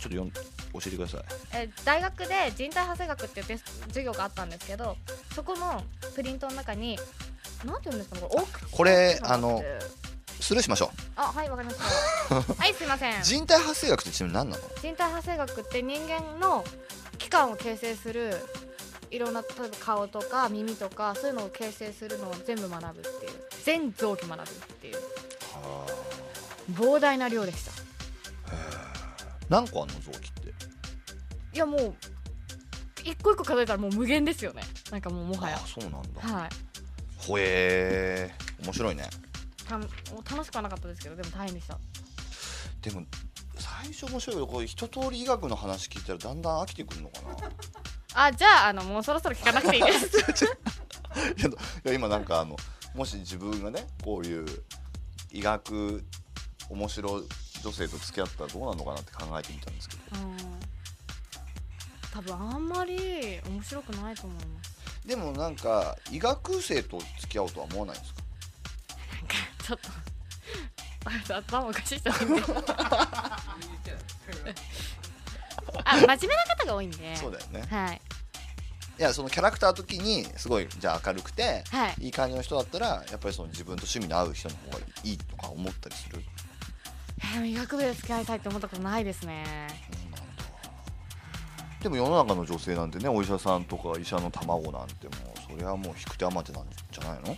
[0.00, 0.40] ちょっと
[0.74, 1.22] 教えてください。
[1.54, 3.46] え大学で人体発生学っていう
[3.88, 4.98] 授業があったんですけど
[5.34, 5.82] そこの
[6.14, 6.98] プリントの中に
[7.64, 8.16] なんて言うんですか？
[8.20, 9.62] ねこれこれあの
[10.44, 11.78] スルーしましょあはいわかりまし
[12.28, 12.34] た。
[12.62, 13.20] はいすいません。
[13.20, 14.62] う人体発生学ってちなみに何なの？
[14.82, 16.62] 人体発生学って人間の
[17.18, 18.36] 器官を形成する
[19.10, 23.32] いろんな例えば顔とか耳とかそういうのを形成するのを全部学ぶっていう。
[23.64, 24.46] 全臓器学ぶっ
[24.82, 24.98] ていう。
[26.72, 27.72] 膨大な量でした。
[29.48, 30.48] 何個あんの臓器って？
[31.54, 31.94] いやもう
[33.02, 34.62] 一個一個数えたらもう無限ですよね。
[34.90, 35.58] なんかもうもはや。
[35.60, 36.20] そうなんだ。
[36.20, 36.48] はい。
[37.16, 38.64] ほえー。
[38.64, 39.08] 面白いね
[39.64, 41.78] た楽しくはなかったですけどでも大変でした。
[42.82, 43.04] でも
[43.56, 47.36] 最初面白いけどこう一通り医学の話聞いたらだんだん飽きてくるのかな。
[48.26, 50.44] あじゃああのもうそろそろ聞かなくていいです。
[50.44, 52.56] いや今なんかあの
[52.94, 54.46] もし自分がねこういう
[55.30, 56.04] 医学
[56.68, 57.22] 面白
[57.62, 60.02] 女性と付き合ったらどうなるのかなって考えてみたんですけど。
[60.20, 60.36] うん。
[62.12, 64.74] 多分あんまり面白くないと思います。
[65.06, 68.13] でもなんか医学生と付き合おうとは思わないんです
[69.66, 69.88] ちょっと。
[71.06, 72.10] あ頭おかしい人
[75.84, 76.16] あ真面目な
[76.56, 77.16] 方が多いんで。
[77.16, 77.62] そうだよね。
[77.70, 78.00] はい。
[78.96, 81.94] いやそのキャラクター的にすごいじゃあ明るくてはい。
[82.06, 86.22] いい感じの人だったらやっぱりその自分と趣味の合う人の方がいいとか思ったりする。
[87.20, 89.44] えー医学部で付き合いたいって思ったことないですね。
[91.82, 97.36] でも世の中の女性なんてねお医者さんとか医者の卵なんてもうそれはもう引く手あまてなんじゃないの？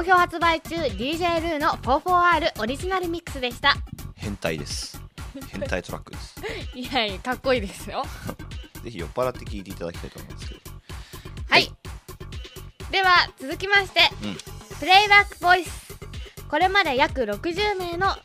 [0.00, 3.74] 好評発売中 DJ ルーの 44R オリジナルミックスでした。
[4.14, 4.98] 変態です。
[5.50, 6.36] 変態トラックです。
[6.74, 8.02] いやいやかっこいいですよ。
[8.82, 10.60] ぜひ酔っ払って聴いていただきたいと思いますけど。
[11.50, 11.70] はい、
[12.90, 14.38] では続きまして、うん。
[14.78, 15.70] プレイバックボイス。
[16.48, 18.16] これまで約60名の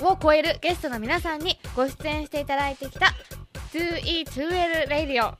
[0.00, 3.14] を超えるゲストの皆さんにご出演していただいてきた
[3.72, 5.38] 2E2L レディオ。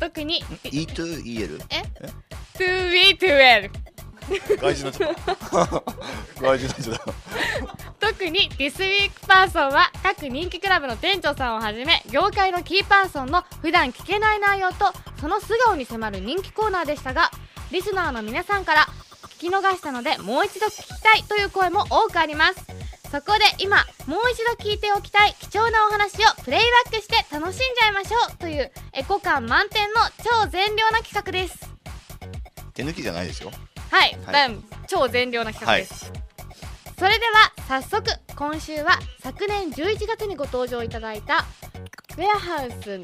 [0.00, 1.84] 特に E2EL え
[2.58, 3.81] ？2E2L
[4.60, 5.34] 外人になっちゃった
[6.40, 7.14] 外人になっちゃっ
[8.00, 17.30] た特に This Week パーソンは各人気クラブの店長さんをはじめ業界のキーパーソンの普段聞けない内容とその素顔に迫る人気コーナーでしたが
[17.70, 18.86] リスナーの皆さんから
[19.38, 22.64] 聞き逃したのでもう一度聞きたいという声も多くあります。
[23.10, 31.68] そこで今もう一度聞いておきたい貴重なお話をプレイバックして楽しんじゃいましょうというエコ感満点の超善良な企画です。
[32.72, 33.50] 手抜きじゃないですよ
[33.92, 34.52] はい、はい。
[34.52, 36.12] うん超善良な企画です、
[36.98, 38.02] それでは早速
[38.36, 41.46] 今週は昨年11月にご登場いただいた
[42.18, 43.00] ウェアハウス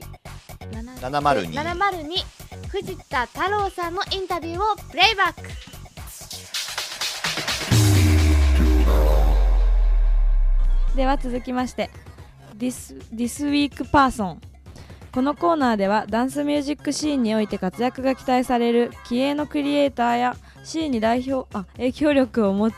[0.70, 5.42] 702 702藤田太郎さんのインタビューをプレイバック。
[10.94, 11.90] では続きまして
[12.58, 14.36] 「This, This Week Person」
[15.14, 20.36] このコーナーではダンスミュージックシーンにおいて活躍が期待される気鋭のクリエイターや
[20.68, 22.74] シーンに代表あ影響力を持つ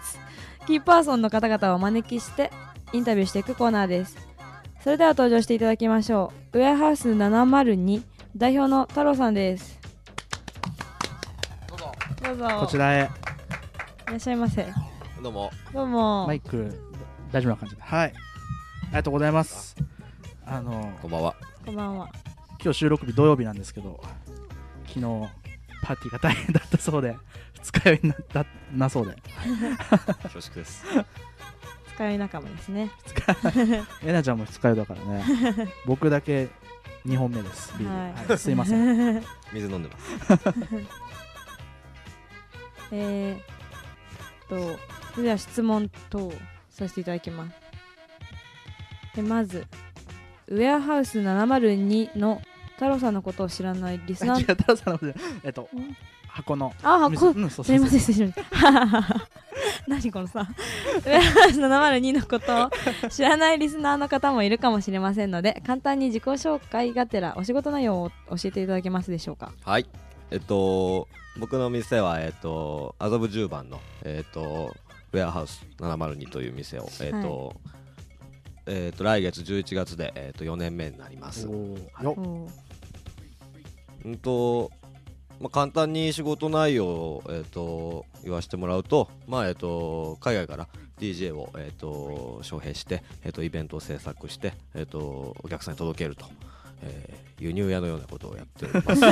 [0.68, 2.52] キーパーソンの方々をお招きして
[2.92, 4.16] インタビューしていくコーナーです。
[4.80, 6.58] それでは登場していただきましょう。
[6.60, 8.02] ウェアハウス702
[8.36, 9.80] 代表の太郎さんです。
[12.22, 12.48] どうぞ。
[12.60, 13.10] こちらへ。
[14.06, 14.68] らっしゃいませ。
[15.20, 15.50] どうも。
[15.72, 16.28] どうも。
[16.28, 16.72] マイク
[17.32, 18.12] 大丈夫な感じではい。
[18.12, 19.74] ありがとうございます。
[20.46, 21.34] あのこんばんは。
[21.66, 22.08] こんばんは。
[22.62, 24.00] 今日収録日土曜日なんですけど
[24.86, 25.28] 昨日
[25.82, 27.16] パーティーが大変だったそうで
[27.62, 29.16] 二日酔いになったなそうで。
[30.22, 30.84] 恐縮です。
[31.94, 32.90] 使い仲間ですね。
[34.02, 35.24] えなちゃんも二日酔いだからね。
[35.84, 36.48] 僕だけ
[37.06, 37.74] 2本目です。
[37.78, 38.28] ビール、はい。
[38.28, 38.38] はい。
[38.38, 39.18] すいません。
[39.18, 40.18] ん 水飲んでます。
[42.92, 44.78] えー、と
[45.12, 46.32] それでは質問等
[46.70, 47.56] させていただきます。
[49.14, 49.66] でまず
[50.48, 52.40] ウェアハウス702の
[52.74, 55.96] 太郎さんのことを知らないリスナ違うー太郎さんのことじゃえっとん
[56.40, 56.72] 箱の。
[56.82, 57.28] あ箱。
[57.28, 59.30] うんそうすいうません失礼しました
[59.86, 60.46] 何このさ。
[60.96, 69.52] ウェアハウス702のことを知らないリスナーの方もいるかもしれませんので簡単に自己紹介がてらお仕事内容を教えていただけますでしょうか。
[69.64, 69.86] はい。
[70.30, 71.08] えっと
[71.38, 74.74] 僕の店はえっと麻布十番のえっと
[75.12, 77.54] ウェアハウス702という店をえっと、
[78.66, 81.48] えっと来月11月で、えっと4年目になります。
[81.48, 82.04] おー。
[82.04, 82.70] よおー。
[84.04, 84.70] うんと、
[85.40, 90.68] まあ、簡単に仕事内容を、えー、と言わせてもらうと,、まあえー、と海外から
[90.98, 96.26] DJ を、えー、と招聘して、えー、とイベントを制作して、えー、とお客さんに届けると、
[96.82, 99.02] えー輸入屋のようなことをやっております。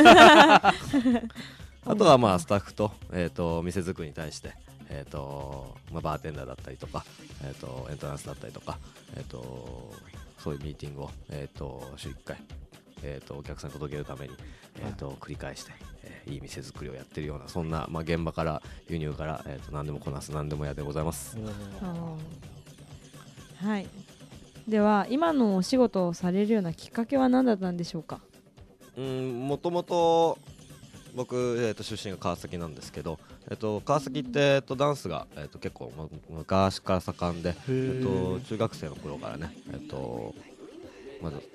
[1.85, 4.53] あとはまあスタッフと,、えー、と店作りに対して、
[4.91, 7.05] えーとまあ、バーテンダーだったりとか、
[7.43, 8.79] えー、とエントランスだったりとか、
[9.17, 9.95] えー、と
[10.37, 12.37] そういうミーティングを、えー、と週1回
[13.03, 14.35] えー、とお客さんに届けるために、
[14.81, 15.71] えー、と繰り返して、
[16.05, 21.39] えーいい店作りをやってるようなそんな、まあ、現場から輸入から、えー、と何でもこなす何でも屋でございます。
[23.57, 23.87] はい。
[24.69, 28.21] では今のお仕事をされるようなきっかけは何だったんでしょうか？
[28.97, 30.37] うんもともと
[31.15, 33.19] 僕、えー、と出身が川崎なんですけど、
[33.51, 40.35] えー、と川崎って、えー、とダンスが、えー、と結構ま昔から盛んで、えー、と中学生の頃からね、えー、と
[41.23, 41.48] まず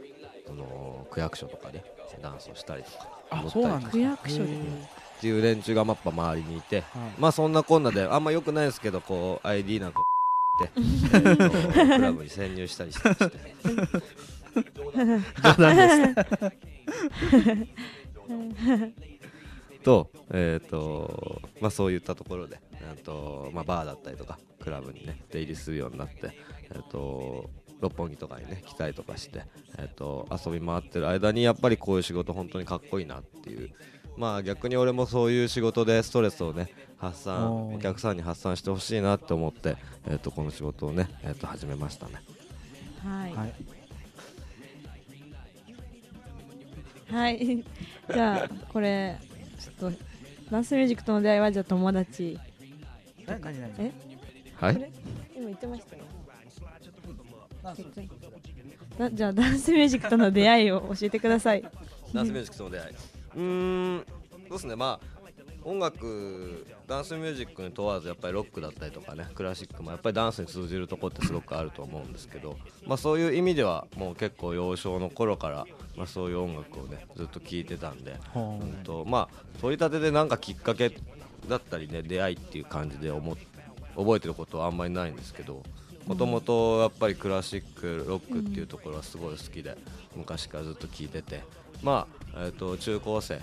[0.45, 1.83] その区役所とかで
[2.21, 3.91] ダンスをしたりとかったりそうなんですか？
[3.91, 4.53] 区役所で。
[4.53, 6.85] っていう連中がやっぱ周りにいて、はい。
[7.17, 10.81] まあそんなこんなであんま良くないですけどこう ID なんかって、
[11.85, 13.37] クラブに潜入したりしてまして。
[15.41, 16.53] 冗談です。
[19.83, 26.31] と,、えーとまあ、そういったところで、えーとまあ、バーだったりとかクラブにね出入りするようになって、
[26.71, 27.49] えー、と
[27.83, 29.43] 六本木とかにね来たりとかして、
[29.77, 33.71] えー、と遊び回ってる間にやっぱりこういう仕事本当にかっこいいなっていう。
[34.15, 42.21] まあ逆に俺もそういう仕事でストレスをね発散お客さんに発散してほしいなって思って、えー、とこの仕事をね、えー、と始めましたね。
[43.03, 43.33] はい。
[43.33, 43.53] はい。
[47.11, 47.65] はい。
[48.13, 49.17] じゃあこれ
[49.59, 49.97] ちょっと
[50.51, 52.39] ダンスミュージックとの出会いはじゃあ友達。
[53.25, 53.91] な何何え？
[54.55, 54.91] はい？
[55.35, 56.12] 今言ってましたよ
[58.97, 61.63] だじゃあダンスミュージックとの出会いを教えてください。
[62.13, 62.93] ダンスミュージックとの出会い。
[62.93, 64.05] うーん
[64.41, 64.75] そうですね。
[64.75, 65.13] まあ
[65.65, 75.65] 音楽ダンスミュージックに問わずやっぱりロックだったりとかねクラシックもやっぱりダンスに通じるとこってすごくあると思うんですけど、まあ、そういう意味ではもう結構幼少の頃から、
[75.95, 78.65] まあ、そういう音楽をねずっと聴いてたんで、ほう。
[78.65, 80.91] うんとまあ取り立てでなんかきっかけ
[81.47, 83.37] だったりね出会いっていう感じで思っ
[83.95, 85.63] 覚えてることはあんまりないんですけど
[86.05, 89.77] もともとやっぱりクラシックロックっていうところはすごい好きで
[90.15, 91.41] 昔からずっと聴いてて。
[91.81, 93.41] まあ、えー、と中高生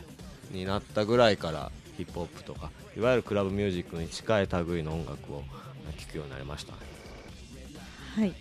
[0.51, 5.45] になったぐらいからヒップホップとかいわゆるクラブミュージックに近い類の音楽を
[5.99, 6.73] 聴くようになりました。
[6.73, 6.79] ね
[8.17, 8.35] はい。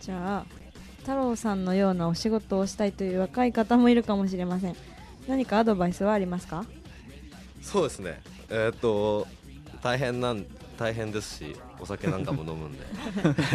[0.00, 0.46] じゃあ
[1.00, 4.76] 太郎さんのようなお仕事をしたいという若い方もいるかもしれません。
[5.28, 6.64] 何かアドバイスはありますか？
[7.60, 8.22] そうですね。
[8.48, 9.26] えっ、と
[9.82, 10.46] 大変なん
[10.78, 12.86] 大変ですしお酒なんかも飲むんで。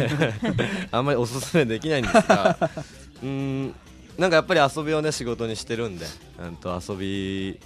[0.90, 2.58] あんまりおすすめできないんですが
[3.22, 3.74] うーん
[4.18, 6.06] なんかやっぱり遊びをね仕事にしてるんで、
[6.38, 7.58] うん、と遊び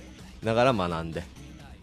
[0.43, 1.25] ながら学んで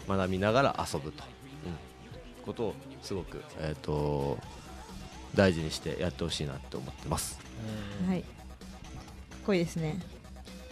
[0.08, 1.24] 学びながら遊ぶと、
[1.66, 4.38] うん、ことをすごく、えー、と
[5.36, 7.40] 大事にしてやってほしいなって思ってます。
[8.08, 8.22] はい。
[8.22, 10.00] かっこいいですね。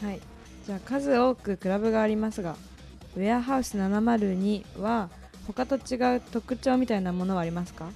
[0.02, 0.20] はい。
[0.66, 2.56] じゃあ数多くクラブがありますが
[3.18, 5.10] ウェアハウス702は
[5.48, 7.88] 他と違う特徴みたいなものはありますか？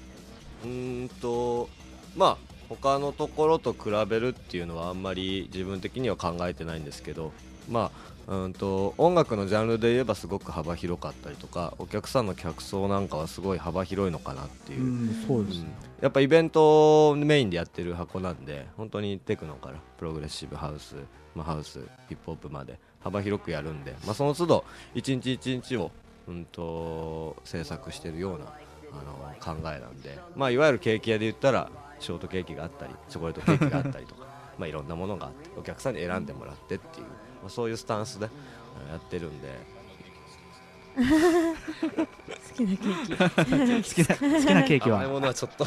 [0.64, 1.70] うーんと
[2.16, 2.38] まあ
[2.70, 7.32] 他のところと比べるっていうのはあんまり自分的には考えてないんですけど
[7.70, 7.92] ま
[8.28, 14.82] あうんと音楽のジャンルで言えばすごく幅広かったりとかお客さんの客層なんかはすごい幅広いのかなっていう。
[14.82, 15.66] う、んそうですね。
[16.02, 20.96] やっぱイベントをメインでやってる箱なんで本当にテクノからプログレッシブハウス、
[21.36, 25.92] まあ、ハウスヒップホップまで幅広くやるんで、まあ、その都度一日一日を
[26.28, 31.70] うんと制作してるようなあの考えなんで、まあ、いわゆるケーキ屋で言ったら
[32.00, 34.26] ショートケーキがあったりチョコレートケーキがあったりとか
[34.58, 37.12] まあいろんなものがあってお客さんに選んでもらってっていう、ま
[37.48, 38.30] あ、そういうスタンスで
[38.88, 39.76] えーやってるんで。
[40.96, 41.02] 好
[42.56, 43.12] きなケーキ。
[43.18, 45.66] 好きな好きなケーキ甘いはものはちょっと。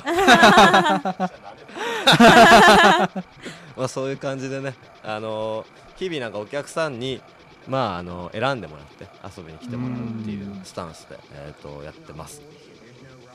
[3.77, 4.75] まあそういう感じでね、
[5.05, 7.21] あのー日々なんかお客さんに、
[7.69, 12.41] まあ、あの選んでもらって遊びに来てもらうっていうスタンスで、えー、とやってます。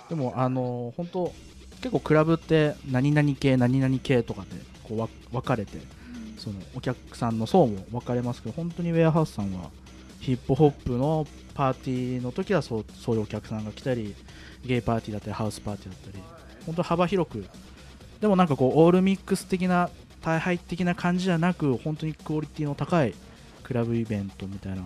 [0.09, 1.33] でもあの本当
[1.77, 4.47] 結構クラブって何々系何々系とかで
[4.83, 5.77] こうわ分かれて
[6.37, 9.69] そのお客さんの層も分かれますけど本当にウェアハウスさんは
[10.19, 14.15] ヒップホップのパーティーの時はそうそういうお客さんが来たり
[14.65, 16.23] ゲイパーティーだったりハウスパーティーだったり
[16.65, 17.45] 本当幅広く。
[18.21, 19.89] でもなんかこうオールミックス的な
[20.21, 23.13] 大敗的な感じじゃなく本当にクオリティの高い
[23.63, 24.83] クラブイベントみたいな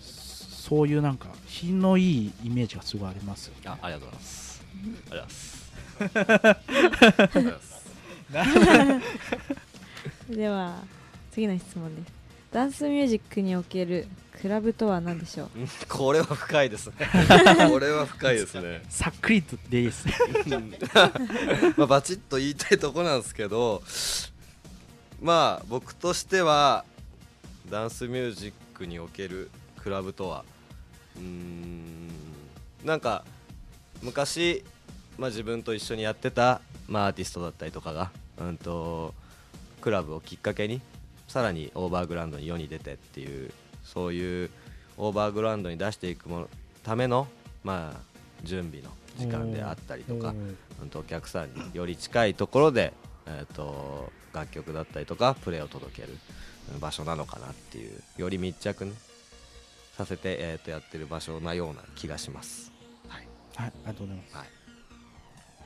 [0.00, 4.62] そういうなんか品のいいイメージがすごいありますあありがとうございます。
[5.10, 7.82] ありがとうございます。
[8.34, 10.36] ありがとうございます。
[10.36, 10.76] では
[11.32, 12.12] 次の質問です。
[12.52, 14.06] ダンスミュージックにおける
[14.40, 15.58] クラブとは何でしょう？
[15.60, 16.94] うんこれは深いですね。
[17.70, 18.82] これは深いですね。
[18.88, 20.14] さっくりとでいいですね。
[21.76, 23.82] まあバチッと言いたいとこなんですけど
[25.20, 26.84] まあ僕としては
[27.72, 30.44] ダンスミュージックにおけるクラブとは？
[31.16, 32.10] うーん。
[32.84, 33.24] なんか
[34.02, 34.62] 昔、
[35.16, 39.14] まあ、自分と一緒にやってた、まあ、アーティストだったりとかが、うん、と
[39.80, 40.82] クラブをきっかけに
[41.28, 43.50] さらにオーバーグラウンドに世に出てっていう
[43.82, 44.50] そういう
[44.98, 46.48] オーバーグラウンドに出していくもの
[46.82, 47.26] ための、
[47.64, 48.00] まあ、
[48.42, 50.34] 準備の時間であったりとか、
[50.82, 50.90] うん。
[50.90, 52.92] とお客さんにより近いところで、
[53.24, 56.08] えー、と楽曲だったりとかプレーを届ける。
[56.10, 56.18] うん
[56.78, 58.92] 場所なのかなっていうより密着、ね、
[59.96, 62.72] させて、えー、とやってる場所なような気がします。
[63.08, 63.28] はい。
[63.56, 64.36] はい、ありがとうございます。
[64.36, 64.46] はい。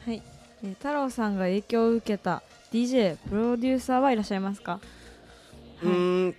[0.06, 0.22] はい、
[0.64, 2.42] えー太郎さんが影響を受けた
[2.72, 4.80] DJ プロデューサーはいらっしゃいますか？
[5.82, 5.90] うー
[6.28, 6.34] ん。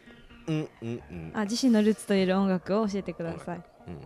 [0.48, 1.32] うんうんうん。
[1.34, 3.58] あ自身のルーツといえる音楽を教えてください。
[3.88, 4.02] うん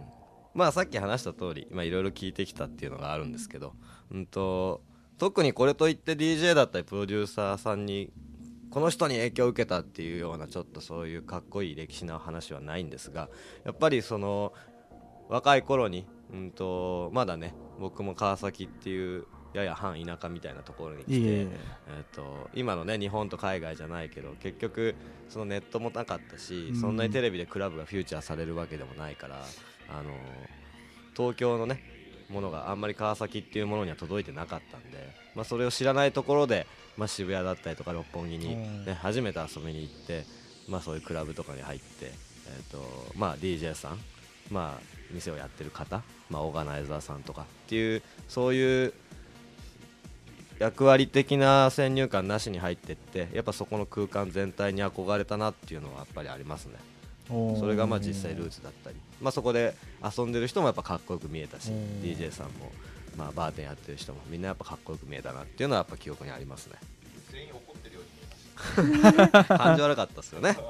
[0.53, 3.71] まあさっき話した通りまあいろいろ聞いてきたっていうのがあるんですけど、
[4.11, 4.81] うん、と
[5.17, 8.11] 特にこれといって DJ だったりプロデューサーさんに
[8.71, 13.29] この人に影響を受けたっていうようなちょっとそういうかっこいい歴史の話はないんですが
[13.65, 14.53] やっぱりその
[15.29, 24.95] 若い頃に、うん、とまだね僕も川崎っていうやや半田舎みたいなところに来ていえー、と今のね日本と海外じゃないけど結局
[25.27, 29.43] そのネットもなかったし、うんそんなにテレビでクラブがフューチャーされるわけでもないから、
[29.89, 30.61] あのー
[31.15, 31.83] 東京のね
[32.29, 36.65] ものがあんまり川崎っていうものには届いてなかったんで、まあ、それを知らないところで、
[36.97, 38.85] まあ、渋谷だったりとか六本木に、うん。
[38.85, 40.25] ね、初めて遊びに行って、
[40.67, 42.79] まあ、そういうクラブとかに入って、えーと
[43.15, 43.99] まあ、DJ さん、
[44.49, 44.81] まあ、
[45.11, 48.93] 店をやってる方、まあ、オーガナイザーさんとかっていうそういう
[50.59, 56.75] 役割的な先入観なしに入ってってやっぱそこの空間全体に憧れたなっていうのはやっぱりありますね。
[57.59, 59.73] それがまあ実際ルーツだったり、まあ、そこで
[60.03, 61.77] 遊んでる人もやっぱかっこよく見えたしうん。
[62.03, 62.71] DJ さんも、
[63.17, 66.75] まあ、バーテンやってる人もみんなやっぱかっこよく見えたなっていうのはやっぱ記憶にありますね。
[67.31, 68.03] 全員怒ってるよう
[68.81, 69.11] に見えま
[69.43, 70.57] し 感じ悪かったですよね。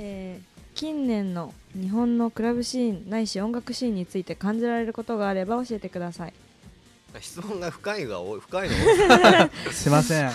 [0.00, 6.34] えー近年の日本のクラブシーンないし音楽シーンについて感じられることがあれば教えてください。
[7.20, 8.74] 質問が深いが多い深いの
[9.72, 9.90] すい。
[9.90, 10.28] ません。
[10.28, 10.32] う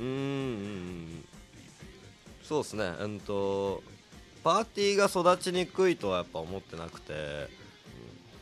[0.00, 1.24] ーん。
[2.42, 3.82] そうですね、うんと、
[4.44, 7.64] パーティーが育ちにくいとはやっぱ思ってなくて、うん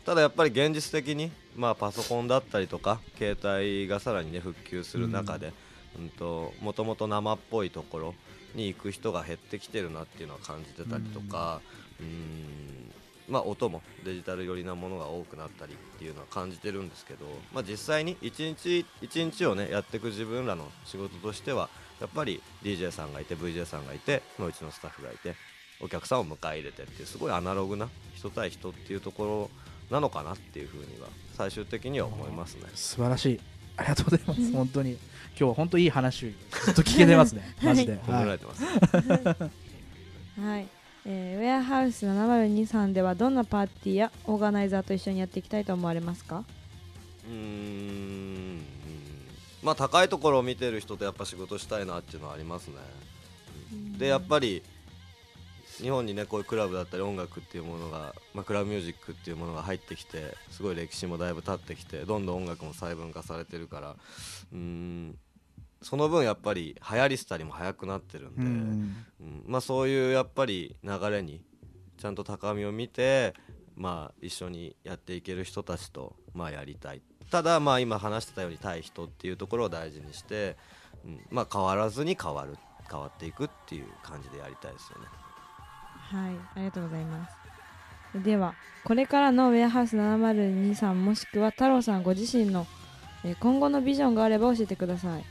[0.05, 5.53] ただやっぱり現実的に、まあ、パソコンだったりとか携帯がさらに、ね、復旧する中で、
[5.97, 8.15] うんともともと生っぽいところ
[8.57, 11.61] に行く人が減ってきてるなっていうのは感じてたりとか、
[12.01, 12.93] うん。
[13.29, 17.25] まあ、音もデジタル寄りなものが多くなったりっていうのは感じてるんですけど、
[17.55, 21.71] まあ、実際に一日一日をねやっていく自分らの仕事としては
[22.01, 25.37] やっぱり DJ さんがいて VJ さんがいて、まあ、うちのスタッフがいて
[25.83, 29.51] お客さんを迎え入れてっていうすごいアナログな人対人っていうとこ
[29.91, 32.63] ろなのかなっていうふうには最終的には思いますね。
[32.75, 33.41] 素晴らしい。
[33.77, 34.53] ありがとうございます。
[34.53, 34.93] 本当に。
[34.93, 34.99] 今
[35.39, 36.35] 日は本当いい話、
[36.65, 37.55] ずっと聞けてますね。
[37.63, 37.93] マジで。
[37.93, 38.65] はい褒められてます、
[40.41, 40.69] はい、
[41.07, 46.45] えーウェアハウス702さんではどんなパーティーやオーガナイザーと一緒にやっていきたいと思われますか？
[47.29, 48.63] うーん
[49.63, 52.75] まあ高いところを見てる人とやっぱ仕事したいなっていうのはありますね。
[53.99, 54.63] でやっぱり
[55.79, 63.97] 日本にねこういうクラブだったり音楽っていうものが、まあ、クラブミュージックっていうものが入ってきてすごい歴史もだいぶ経ってきてどんどん音楽も細分化されてるから
[64.53, 65.19] うーん
[65.81, 71.43] その分やっぱり流行り廃りも早くなってるんで、うんうんまあ、そういうやっぱり流れに
[71.99, 73.35] ちゃんと高みを見て、
[73.77, 80.57] まあ、一緒にやっていける人たちと、まあ、やりたいただ、まあ、今話してたように対人っていうところを大事にして、
[81.05, 82.57] うんまあ、変わらずに変わる
[82.91, 85.07] 変わっていくっていう感じでやりたいですよね。
[86.13, 87.37] はいありがとうございます。
[88.23, 92.67] ではこれからのウェアハウス702さんもしくは太郎さんご自身の
[93.25, 95.25] えー今後のビジョンがあれば教えてください。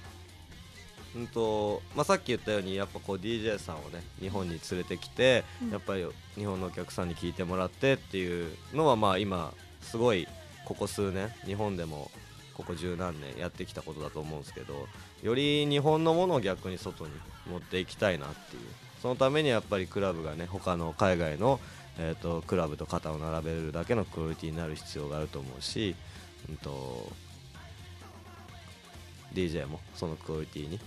[1.16, 5.70] うんとまあ、さっき言ったようにやっぱこう DJ さんをね日本に連れてきて、うん。
[5.70, 6.06] やっぱり
[6.36, 10.28] 日本のお客さんに聞いてもらってっていうのはまあ今すごい
[10.66, 12.10] ここ数年日本でも
[12.54, 14.88] ここ十何年やってきたことだと思うんですけど
[15.24, 17.12] より日本のものを逆に外に
[17.50, 18.62] 持っていきたいなっていう
[19.02, 21.60] そのためにやっぱりクラブがね他の海外の、
[21.98, 25.96] えー、とクラブと肩を並べるだけのクオリティになる必要があると思うし、
[26.50, 27.12] うん、と
[29.34, 30.80] DJ もそのクオリティに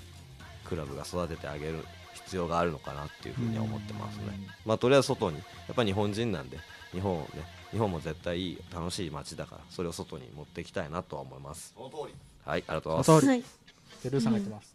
[0.64, 1.84] クラブが育ててあげる
[2.14, 4.24] 必要があるのかなっていうふうには思ってますね。
[4.64, 5.42] まあとりあえず外にや
[5.72, 6.58] っぱり日本人なんで
[6.92, 7.28] 日本をね
[7.72, 11.74] 日本も絶対いい楽しい街だからそれを外に持っていきたいなとは思います。
[11.76, 12.14] その通り
[12.44, 13.64] はいありがとうございます。
[14.20, 14.74] さんが言ってます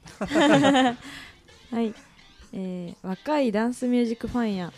[1.76, 2.09] はい
[2.53, 4.73] えー若いダンスミュージックファンや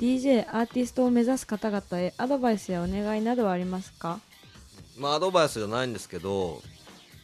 [0.00, 4.20] DJ アーティストを目指す方々へアドバイスやお願いなどはありますか？
[4.96, 6.62] まあアドバイスじゃないんですけど、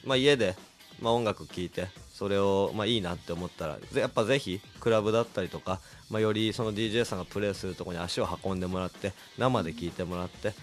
[0.04, 0.56] まあ、家で、
[1.00, 5.80] まあ、音楽聴いてそれを、まあ、いいなって思ったらやっぱぜひクラブだったりとか、
[6.10, 10.54] まあ、よりその DJ さんがプレイするとこに足を運んでもらって生で聴いてもらって、うん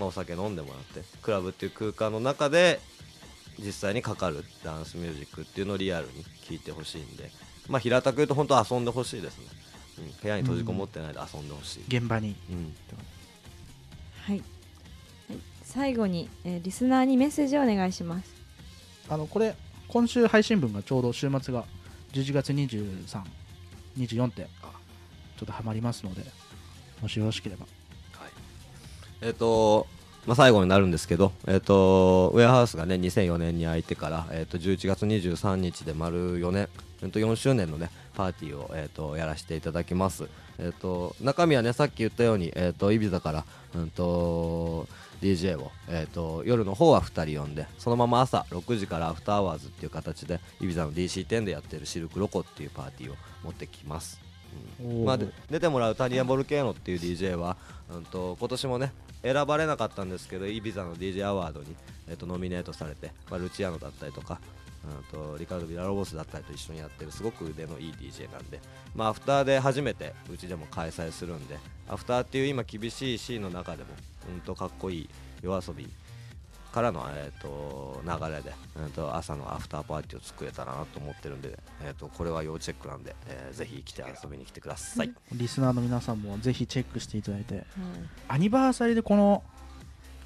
[0.00, 2.80] まあ、お酒飲んでもらってクラブっていう空間の中で
[3.58, 7.30] 実際にかかるダンスミュージックっていうのをリアルに聴いてほしいんで、
[7.68, 9.44] まあ、平たく言うと本当遊んでほしいですね、
[9.98, 12.34] うん、部屋に閉じこもってないで遊んでほしい、現場に。
[12.50, 12.74] うん。
[14.26, 14.42] はい、はい、
[15.62, 18.34] 最後に、えーリスナーにメッセージをお願いします。
[19.08, 19.54] あのこれ
[19.88, 21.64] 今週配信分がちょうど週末が
[22.12, 24.46] 11月2324って
[25.36, 26.22] ちょっとハマりますので
[27.02, 27.66] もしよろしければ。
[29.24, 29.86] えっ、と、
[30.26, 36.68] まあ、最後になるんですけど、えっ、と、ウェアハウスがね、2004年に開いてから、えっ、と、11月23日で丸4年、
[37.04, 40.26] えっと、4周年のね、パーティーを、えっ、と、やらせていただきます。
[40.58, 43.44] えっ、と、中身はね、さっき言ったように、えっ、と、イビザから、
[43.74, 44.88] うんと、
[45.20, 54.20] DJ を、えっ、と、夜の方は2人呼んで、そのまま朝6時から after hours っていう形で、イビザの DC10 でやってる Circoloco っていうパーティーを持ってきます。
[54.80, 57.56] うんまあ、で出てもらうタニア・ボルケーノっていう DJ は、
[57.92, 61.74] うん、と今年もね選ばれなかったんですけどイビザの DJ アワードに、
[62.08, 64.38] えっとノミネートされて、まあ、ルチアーノだったりとか、
[64.84, 68.60] うん、とリカルド・ビラロボスだったりと一緒にやってるすごく腕のいい DJ なんで、
[68.94, 71.58] まあ、アフターで初めてうちでも開催するんで
[71.88, 73.90] アフターっていう今厳しいシーンの中でも、
[74.34, 75.08] うん、とかっこいい
[75.42, 75.88] 夜遊び
[76.74, 85.12] からの、えー、と流れで、えー、と朝のアフターパーティーを作れたらなと思ってるんで、えー、とこれは要チェックなんで、えーぜひ来て遊びに来てください。
[85.32, 87.64] リスナーの皆さんもぜひチェックしていただいて
[88.26, 89.44] アニバーサリーでこの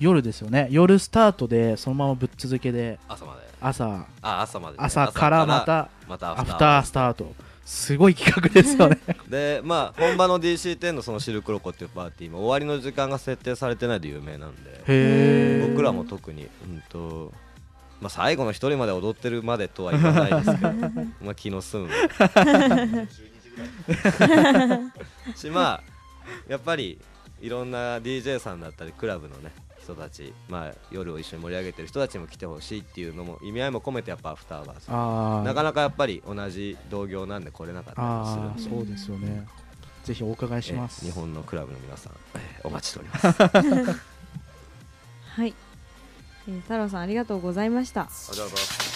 [0.01, 0.69] 夜ですよね。
[0.71, 3.41] 夜スタートでそのままぶっ続けで朝まで。
[3.61, 4.07] 朝。
[4.23, 6.83] あ朝までね、朝からまたまたアフター。
[6.85, 7.33] スタート。
[7.65, 8.99] すごい企画ですよね。
[9.29, 14.55] でまあ本場の DC10 のそのシルクロコっていうパーティーも終わりの時間が設定されてないで有名なん
[14.87, 15.67] で。
[15.69, 17.31] 僕らも特にうんと
[18.01, 20.73] まあ最後の一人まで踊ってるまでとは言わないですけど
[21.21, 21.91] まあ気の済む。
[25.37, 25.83] しまあ
[26.49, 26.99] やっぱり
[27.41, 29.51] いろんな DJ さんだったりクラブのね
[29.89, 34.87] 人たち、まあ、夜を一緒に盛り上げてる人たちにも来てほしいっていうのも意味合いも込めてやっぱ after hours。
[34.89, 39.47] あなかなかやっぱり同じ同業なんで来れなかったりもするそうですよね。
[40.05, 41.07] ぜひお伺いします。
[41.07, 43.27] え日本のクラブの皆さん、えお待ちしております。
[45.39, 45.55] はい、
[46.49, 48.03] えー太郎さんありがとうございました。
[48.03, 48.89] ありがとうございます。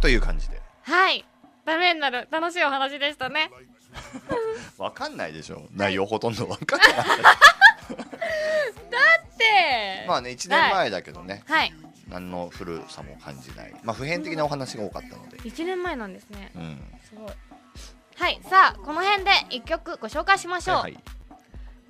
[0.00, 0.60] という感じで。
[0.82, 1.24] はい。
[1.66, 3.50] ためになる楽しいお話でしたね
[4.78, 5.66] わかんないでしょ。
[5.72, 6.90] 内容ほとんどわかんない。
[9.38, 11.42] でまあね1年前だけどね。
[11.46, 11.74] はい。
[12.08, 13.74] 何の古さも感じない。
[13.82, 15.38] まあ普遍的なお話が多かったので。
[15.38, 16.50] 1年前なんですね。
[16.54, 16.98] うん。
[17.08, 17.32] すごい。
[18.18, 21.04] はいさあこの辺で1曲ご紹介しましょう、はいはい。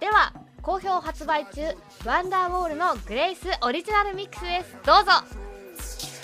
[0.00, 1.62] では好評発売中
[2.04, 4.76] ワンダーウォールのグレイスオリジナルミックスです。
[4.84, 5.12] どうぞ「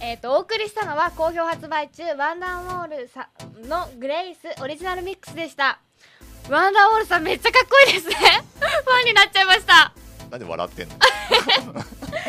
[0.00, 3.28] はいえー、とお送りしたのは好評発売中ワンダーウォールさ
[3.60, 5.80] んのグレイスオリジナルミックスでした。
[6.48, 8.14] ワンダーウォールさんめっちゃかっこいいですね。
[8.58, 9.92] ファンになっちゃいました。
[10.30, 10.94] なんで笑ってんの？
[10.96, 11.10] いやか
[11.40, 11.86] っこよ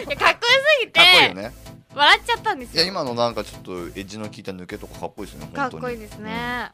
[0.07, 1.53] すぎてかっこいいよね。
[1.93, 2.83] 笑っちゃったんですよ。
[2.83, 6.71] いや今のなんかちょっとエッジの効いた抜けとかかっこいいですよねかっこいいですね、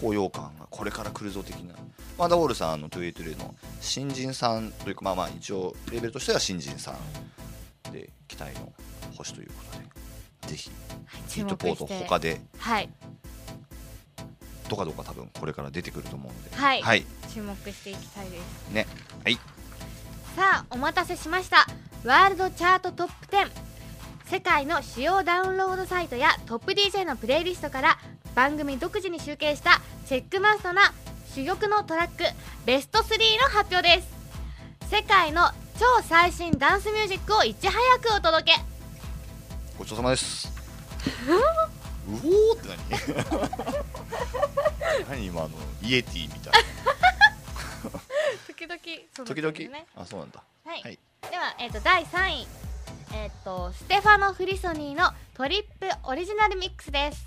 [0.00, 1.74] 高揚感がこれから来るぞ的な。
[2.18, 8.72] マンダーウォールさんあの283の新人さんというかまあまあ一応レベルとしては新人さんで期待の
[9.16, 9.84] 星ということで
[10.48, 10.70] ぜひ
[11.28, 12.40] ヒットポート他で。
[12.58, 12.88] はい。
[14.68, 16.56] どかどか多分これから出てくると思うので。
[16.56, 16.82] はい。
[16.82, 18.70] はい、注目していきたいです。
[18.72, 18.86] ね。
[19.22, 19.34] はい。
[20.36, 21.66] さあお待たせしました。
[22.04, 23.50] ワールドチャートトップ10
[24.26, 27.98] 世界の主要ダウンロードサイトやトップ DJ のプレイリストから
[28.34, 30.92] 番組独自に集計したチェックマストな
[31.34, 32.24] 珠玉のトラック
[32.64, 34.08] ベスト3の発表です。
[34.90, 38.73] 世界の超最新ダンスミュージックをいち早くお届け
[39.78, 40.50] ごちそうさまです。
[42.08, 42.78] うおーって何？
[45.10, 46.52] 何今あのイエティみたい
[48.46, 48.80] 時々
[49.14, 49.86] そう時々、ですよね。
[49.96, 50.42] あそうなんだ。
[50.64, 50.98] はい、はい。
[51.30, 52.46] では、えー、と第3位、
[53.14, 57.26] えー、とステファノ・フリソニーのトリップオリジナルミックスです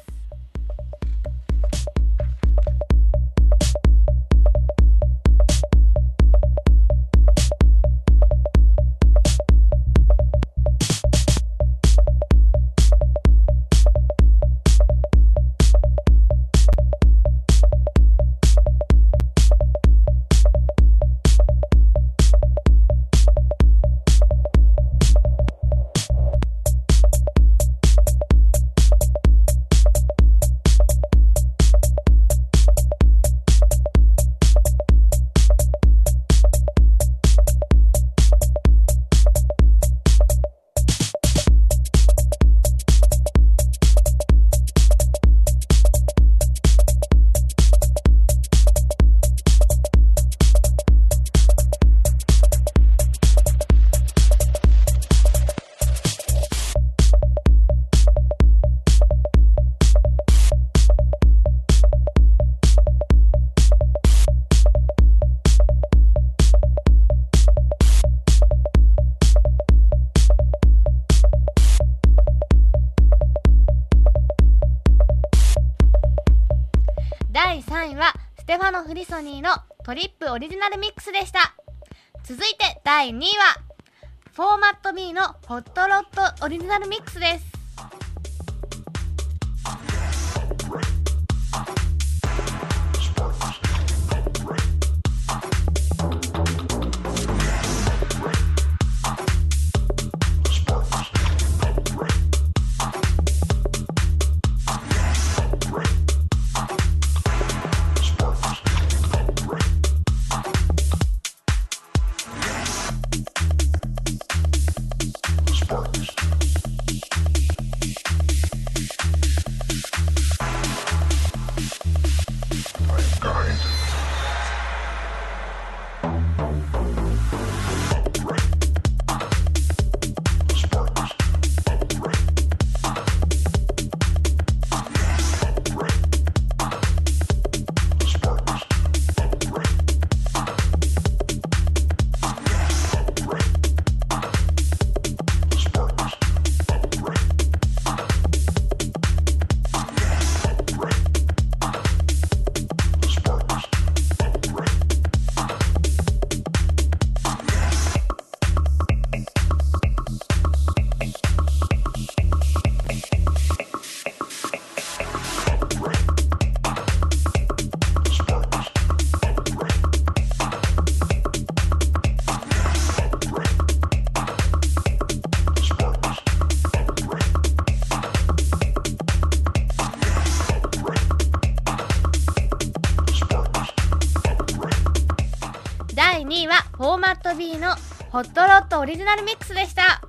[188.98, 190.02] リジナルミックスでした。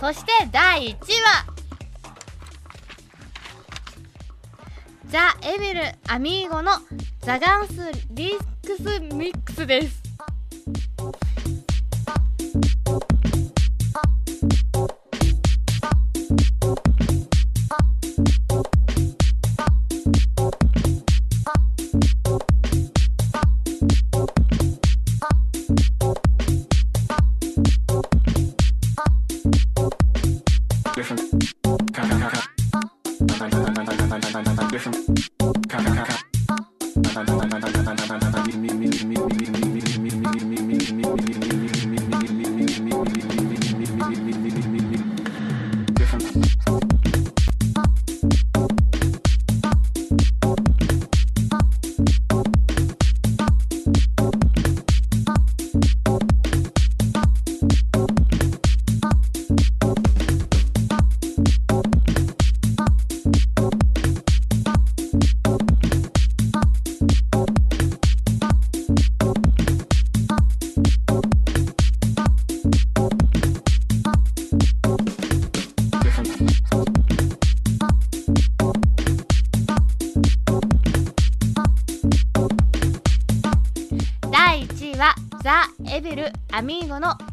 [0.00, 0.96] そして第1位は。
[5.04, 6.72] ザ・エビル・アミーゴの
[7.20, 9.97] ザガンス・リックスミックスです。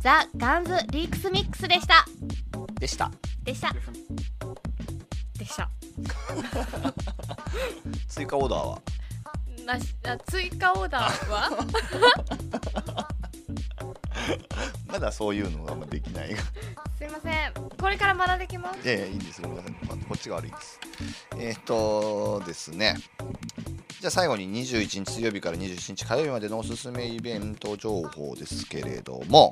[0.05, 2.05] ザ・ガンズ・リークスミックスでした。
[2.79, 3.09] でした。
[3.41, 3.73] でした。
[5.35, 5.67] でした。
[8.07, 8.79] 追加オーダーは？
[9.65, 11.49] なしあ追加オーダーは？
[14.85, 16.35] まだそういうのがあんまできない。
[16.35, 16.43] が
[16.99, 17.53] すいません。
[17.75, 18.87] これから学んできます。
[18.87, 19.41] いやいやいいんです。
[19.41, 20.79] ごめんなさい、まあこっちが悪いです。
[21.39, 22.95] えーっとですね。
[23.99, 29.51] じゃあ最後に21日水曜日から27日火曜日までのおすすめイベント情報ですけれども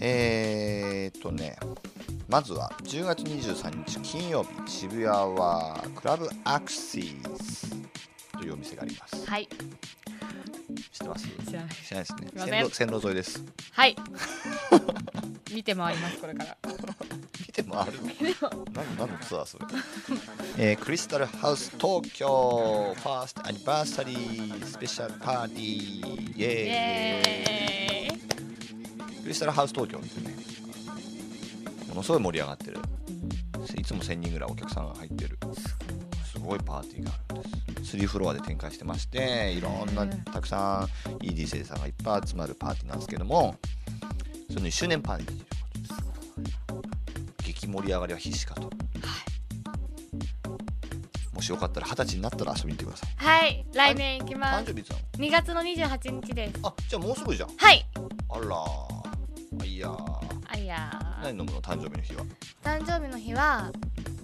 [0.00, 1.56] えーっとね
[2.28, 7.70] まずは10月23日金曜日渋谷はクラブアクシス
[8.32, 9.26] というお店があります。
[9.26, 9.46] はい。
[9.46, 11.26] 知ってます？
[11.46, 11.70] 知らない。
[11.70, 12.30] 知らないですね。
[12.36, 13.42] 線路線路沿いです。
[13.72, 13.96] はい。
[15.54, 16.56] 見て回りますこれから。
[17.40, 18.66] 見て回るの？
[18.74, 19.64] 何何のツアーそれ、
[20.58, 28.47] えークリスタルハウス東京ファーストアニバーサリースペシャルパーティーイエーイ
[29.28, 30.34] クリスタルハウス東京ってね。
[31.90, 32.78] ものすごい盛り上がってる。
[33.76, 35.38] いつも1000人ぐらいお客さんが入ってる。
[36.32, 37.94] すごいパーティーがあるんです。
[37.98, 40.88] 3フロアで展開してましていろんなたくさ
[41.20, 43.56] んいい DJ さんがいっぱい集まるパーティーなんですけども
[44.48, 45.46] その1周年パーティーというこ
[46.14, 46.80] と
[47.42, 47.52] です。
[47.52, 48.70] 激盛り上がりは必至かと、
[51.34, 53.10] もしよかったら二十歳になったら遊びに行ってください。
[53.16, 53.66] はい。
[53.74, 54.64] 来年行きます。
[54.64, 56.60] 誕生日いつなの2月の28日です。
[56.62, 57.50] あじゃあもうすぐじゃん。
[57.58, 57.86] はい。
[58.30, 59.17] あら
[59.60, 60.18] あいやー。
[60.50, 61.24] あいやー。
[61.24, 62.24] 何飲むの誕生日の日は？
[62.62, 63.70] 誕生日の日は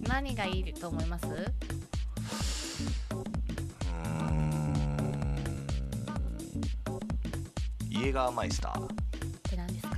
[0.08, 1.26] 何がいいと思います？
[1.26, 5.34] うーん。
[7.90, 8.84] イエガーマイスター。
[8.84, 8.88] っ
[9.42, 9.96] て何ですか？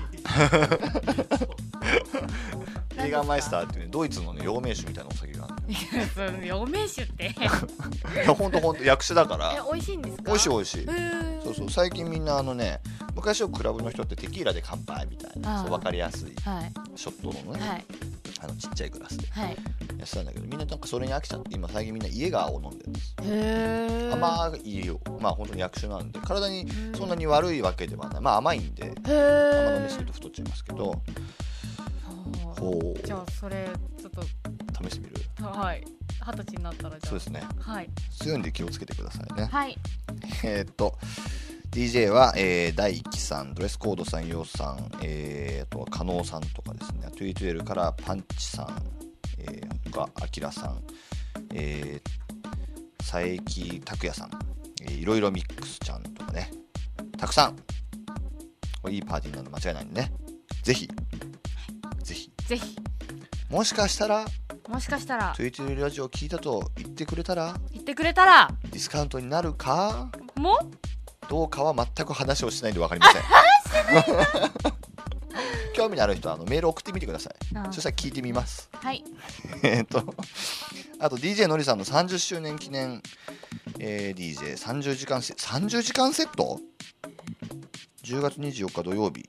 [3.05, 7.27] イエガーマイスターってねドイツのね陽明酒みたいなお酒があるのよその陽明酒って。
[7.37, 7.37] い
[8.27, 10.23] やほんとほんと 薬酒だかえら美味しいんですか？
[10.27, 10.87] 美味しい美味しい
[11.45, 12.81] そうそう最近みんなあのね
[13.27, 16.73] 昔はクラブの人ってテキーラで乾杯みたいなそう分かりやすいはい。
[16.95, 17.85] ショットのね、はい。
[18.41, 19.57] あのちっちゃいグラスではい。
[19.99, 23.17] やってたんだけどみんななんかそれに飽きちゃって今最近みんなイエガーを飲んでるんです
[24.15, 25.01] 甘いよ。
[25.21, 28.21] まあ本当に薬酒なんで体にそんなに悪いわけではない。
[28.21, 31.03] まあ甘いんでへ甘え飲みすぎると太っちゃいますけど。
[32.61, 33.03] ほう。
[33.05, 33.69] じゃあそれ
[34.01, 34.13] ちょっ
[34.89, 35.21] 試してみる？
[35.37, 35.85] とはい。
[36.25, 37.43] 二十歳になったらそうですね。
[37.59, 37.91] はい。
[38.21, 39.49] 強いんで気をつけてくださいね。
[39.51, 39.77] はい。
[40.45, 40.97] えーっと
[41.77, 47.03] DJ は、えー、大輝さんドレスコードさんヨウさん、えー、あとは加納さんとかですね。
[47.11, 48.83] トゥイトゥエルからパンチさん、
[49.41, 50.83] えー、他あきらさん、
[51.53, 54.31] えー、佐伯拓也さん、
[54.85, 56.51] えー、いろいろミックスちゃんとかね。
[57.19, 57.57] たくさん。
[58.81, 60.13] これいいパーティーになるの間違いないんでね。
[60.63, 60.89] ぜひ。
[62.03, 62.31] ぜひ。
[62.47, 62.77] ぜひ。
[63.51, 64.25] もしかしたら
[64.67, 65.35] もしかしたら。
[65.37, 68.49] トゥイトゥエルラジオを聞いたと言ってくれたら言ってくれたら。
[68.63, 70.11] ディスカウントになるか？
[70.37, 70.59] も？
[71.29, 73.23] どうかは全く話をしないんで分かりません。
[75.75, 77.35] 興味のある人はあのメール送ってみてください。
[77.57, 78.71] あそしたら聞いてみます。
[78.73, 79.05] はい。
[79.63, 80.15] えっと
[80.99, 83.03] あと DJ のりさんの30周年記念、
[83.79, 86.59] えー、DJ30 時間セ30時間セット
[88.03, 89.29] ？10月24日土曜日。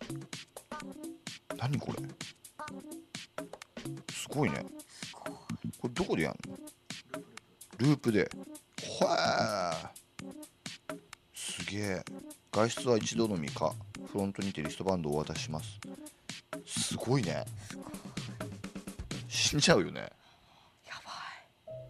[1.57, 2.03] 何これ？
[4.13, 4.65] すごいね。
[5.81, 6.57] これどこでやんの？
[7.79, 8.29] ループで。
[9.01, 9.97] はー
[11.51, 12.03] すげえ。
[12.51, 13.73] 外出は一度のみか。
[14.11, 15.79] フロントにてリストバンドをお渡しします。
[16.65, 17.45] すごいね。
[19.27, 20.01] 死んじゃうよね。
[20.85, 21.11] やば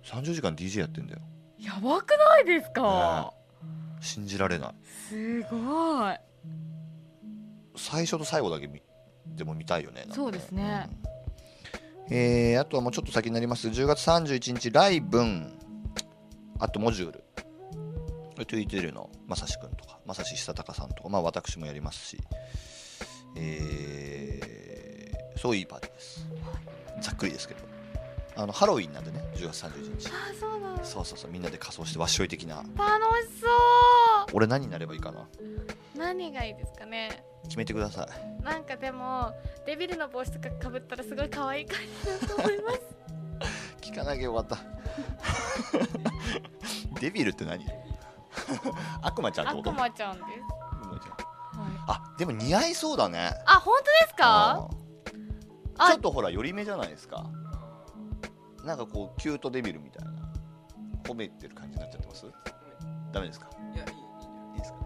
[0.03, 1.19] 30時間 DJ やってんだよ。
[1.57, 3.33] いやばくないですか、
[3.99, 4.75] 信じられない。
[5.09, 6.15] すごい。
[7.75, 8.81] 最初と最後だけ見
[9.25, 10.89] でも見たいよねそうですね。
[12.09, 13.67] えーあとはもうちょっと先になります。
[13.67, 15.59] 10月31日ライブン。
[16.59, 17.23] あとモジュール
[18.45, 19.09] トゥイトゥルの。
[19.27, 19.99] まさしくんとか。
[20.05, 21.09] まさし久隆さんとか。
[21.09, 22.17] まあ私もやりますし。
[23.35, 24.57] えー
[25.37, 26.27] そういいパーティーです。
[27.01, 27.61] ざっくりですけど。
[28.35, 29.23] あのハロウィンなんでね。
[29.35, 30.07] 10月31日。
[30.07, 30.83] あそうなんだ。
[30.83, 31.31] そうそうそう。
[31.31, 32.57] みんなで仮装してわっしょい的な。
[32.57, 32.71] 楽し
[33.41, 33.47] そ
[34.33, 35.21] 俺何になればいいかな。
[35.21, 35.27] う
[35.97, 37.23] 何がいいですかね。
[37.43, 38.07] 決めてくださ
[38.41, 38.43] い。
[38.43, 39.33] なんかでも
[39.65, 42.79] デビルの帽子とかかぶったらすごい可愛い感じだと思います。
[43.81, 44.57] 聞かなきゃよかった。
[46.99, 47.65] デビルって何？
[49.01, 49.69] 悪魔ちゃんってこと？
[49.71, 50.25] 悪魔ちゃんです、
[50.81, 51.63] 悪魔ちゃん。
[51.63, 53.31] はい、あでも似合いそうだね。
[53.45, 54.67] あ本当ですか？
[55.87, 57.25] ちょっとほら寄り目じゃないですか。
[58.63, 60.11] なんかこうキュートデビルみたいな。
[61.03, 62.25] 褒めてる感じになっちゃってます？
[63.13, 63.47] ダメですか？
[63.73, 63.91] いやいい
[64.53, 64.79] いいですか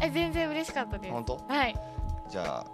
[0.00, 1.12] え全然嬉しかったです。
[1.12, 1.36] 本当？
[1.48, 1.74] はい。
[2.30, 2.66] じゃあ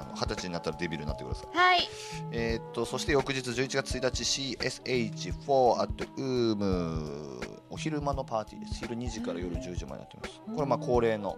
[0.00, 1.56] あの二十歳になったらデビルになってください。
[1.56, 1.88] はい。
[2.32, 4.22] えーっとそして翌日11月1日
[4.58, 8.74] CSH4 at UM お昼間のパーティーです。
[8.80, 10.40] 昼2時から夜10時までやってます。
[10.54, 11.36] これまあ恒例の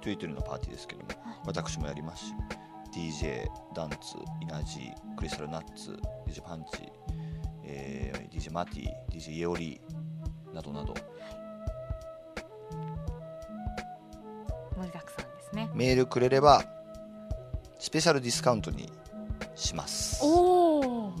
[0.00, 1.08] トゥイテルのパーティーですけども、
[1.44, 2.32] 私もやりますし
[2.92, 3.96] DJ ダンツ
[4.40, 6.88] イナジークリスタルナッツ DJ パンチ、
[7.64, 9.80] えー DJ マティ DJ イエオリ
[10.54, 10.94] などなど。
[14.76, 15.68] 盛りだくさんですね。
[15.74, 16.64] メールくれれば
[17.78, 18.90] スペシャルディスカウントに
[19.54, 20.20] します。
[20.24, 21.12] おお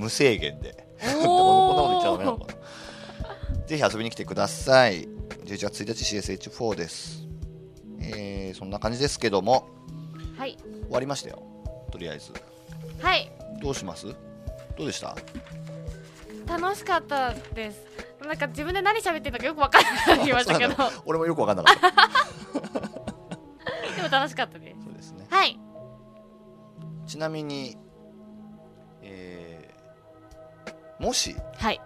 [0.00, 0.86] 無制限で。
[1.02, 2.52] こんなおこと言っちゃダメなのかな
[3.66, 5.06] ぜひ遊びに来てください。
[5.44, 6.04] 11月1日
[6.48, 7.26] CSH4 です。
[8.00, 9.68] えー、そんな感じですけども。
[10.36, 10.56] はい。
[10.84, 11.42] 終わりましたよ。
[11.90, 12.32] とりあえず。
[13.00, 13.30] はい。
[13.60, 14.06] どうします？
[14.76, 15.16] どうでした？
[16.46, 17.80] 楽しかったです。
[18.26, 20.74] なんか自分で何喋ってるのかよく分からなくなってきましたけど。
[21.06, 21.90] 俺もよく分かんなかった。
[23.96, 24.81] でも楽しかったです
[27.22, 27.76] なみに
[29.02, 31.80] えーもしはい。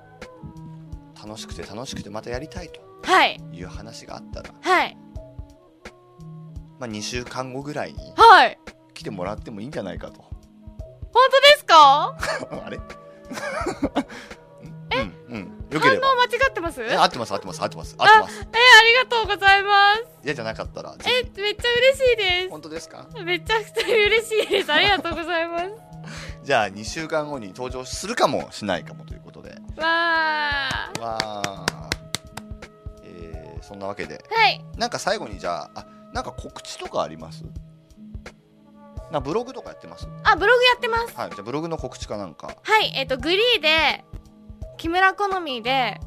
[1.22, 3.40] 楽しくて楽しくてまたやりたいとはい。
[3.52, 4.96] いう話があったら、はい。
[6.78, 8.58] まあ、2週間後ぐらいにはい。
[8.94, 10.20] 来てもらってもいいんじゃないかと。
[10.20, 10.32] 本
[11.30, 12.16] 当ですか？
[12.66, 12.78] あれ？
[15.70, 16.06] よければ。
[16.06, 16.82] 反応間違ってます？
[16.82, 18.40] ええ合ってます合ってます合ってます合ってます。
[18.40, 18.44] あ
[18.84, 20.02] りがとうございます。
[20.24, 23.06] 嫌じゃなかったらぜえめっちゃ嬉しいで本当ですか？
[23.16, 24.72] すめちゃくちゃ嬉しいです。
[24.72, 25.64] ありがとうございます。
[26.44, 29.50] じゃあ2週間後に登場するかもしないかもということで。
[29.50, 31.00] わー。
[31.00, 31.90] わあ
[33.02, 34.24] えー、そんなわけで。
[34.30, 34.64] はい。
[34.76, 37.42] なんか最後にじゃああなんか告知とかあります？
[39.10, 40.06] なブログとかやってます？
[40.24, 41.16] あブログやってます。
[41.16, 42.56] はいじゃあブログの告知かなんか。
[42.62, 44.04] はいえっ、とグリーで
[44.76, 45.98] 木村好みで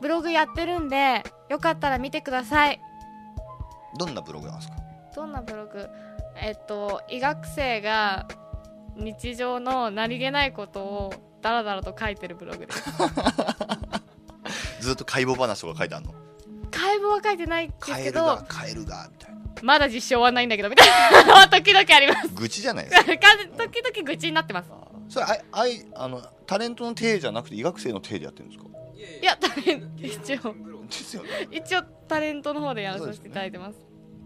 [0.00, 2.80] ブログやってるんでよかったら見てください。
[3.98, 4.74] どんなブログなんですか？
[5.14, 5.88] どんなブログ？
[6.40, 8.28] えっ、と医学生が
[8.96, 12.82] 日常の何気ないことをダラダラと書いてるブログです。
[14.80, 16.14] ずっと解剖話とか書いてあるの？
[16.70, 19.38] 解剖は書いてないんですカエけがカエルがみたいな。
[19.62, 20.88] まだ実証はないんだけどみたい
[21.26, 21.48] な。
[21.48, 22.28] 時々あります。
[22.34, 23.04] 愚痴じゃないですか
[23.58, 24.70] 時々愚痴になってます
[25.08, 28.68] それあいあいあのタレントの体じゃなくて医学生の体でやってるんですか？
[29.22, 30.54] いやタレン一応。
[30.88, 31.28] ですよね。
[31.50, 33.78] 一応タレントの方でやらさせていただいてます。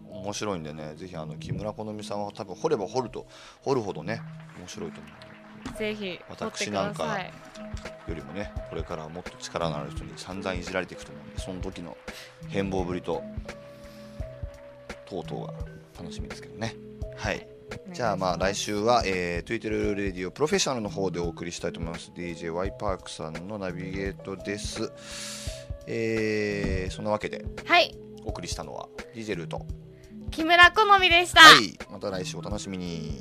[0.08, 3.26] 面白いんでねぜひあの木村好みさんは多分掘れば掘ると
[3.62, 4.20] 掘るほどね
[4.58, 5.08] 面白いと思
[5.74, 11.96] うぜひ私くなんかよりもねこれからはもっと力のある人に散々いじられていくと思うんでその時の
[12.48, 13.22] 変貌ぶりと
[15.06, 15.54] 等々が
[15.98, 16.76] 楽しみですけどね。
[17.16, 17.46] はい
[17.92, 22.10] じゃあまあ来週は、えー、2E2L Radio Professional の方でお送りしたいと思います。
[22.14, 24.92] DJY パークさんのナビゲートです。
[25.86, 27.96] えー、そんなわけではい。
[28.24, 29.66] お送りしたのはディゼルと
[30.30, 31.78] 木村好みでした、はい。
[31.90, 33.20] また来週お楽しみに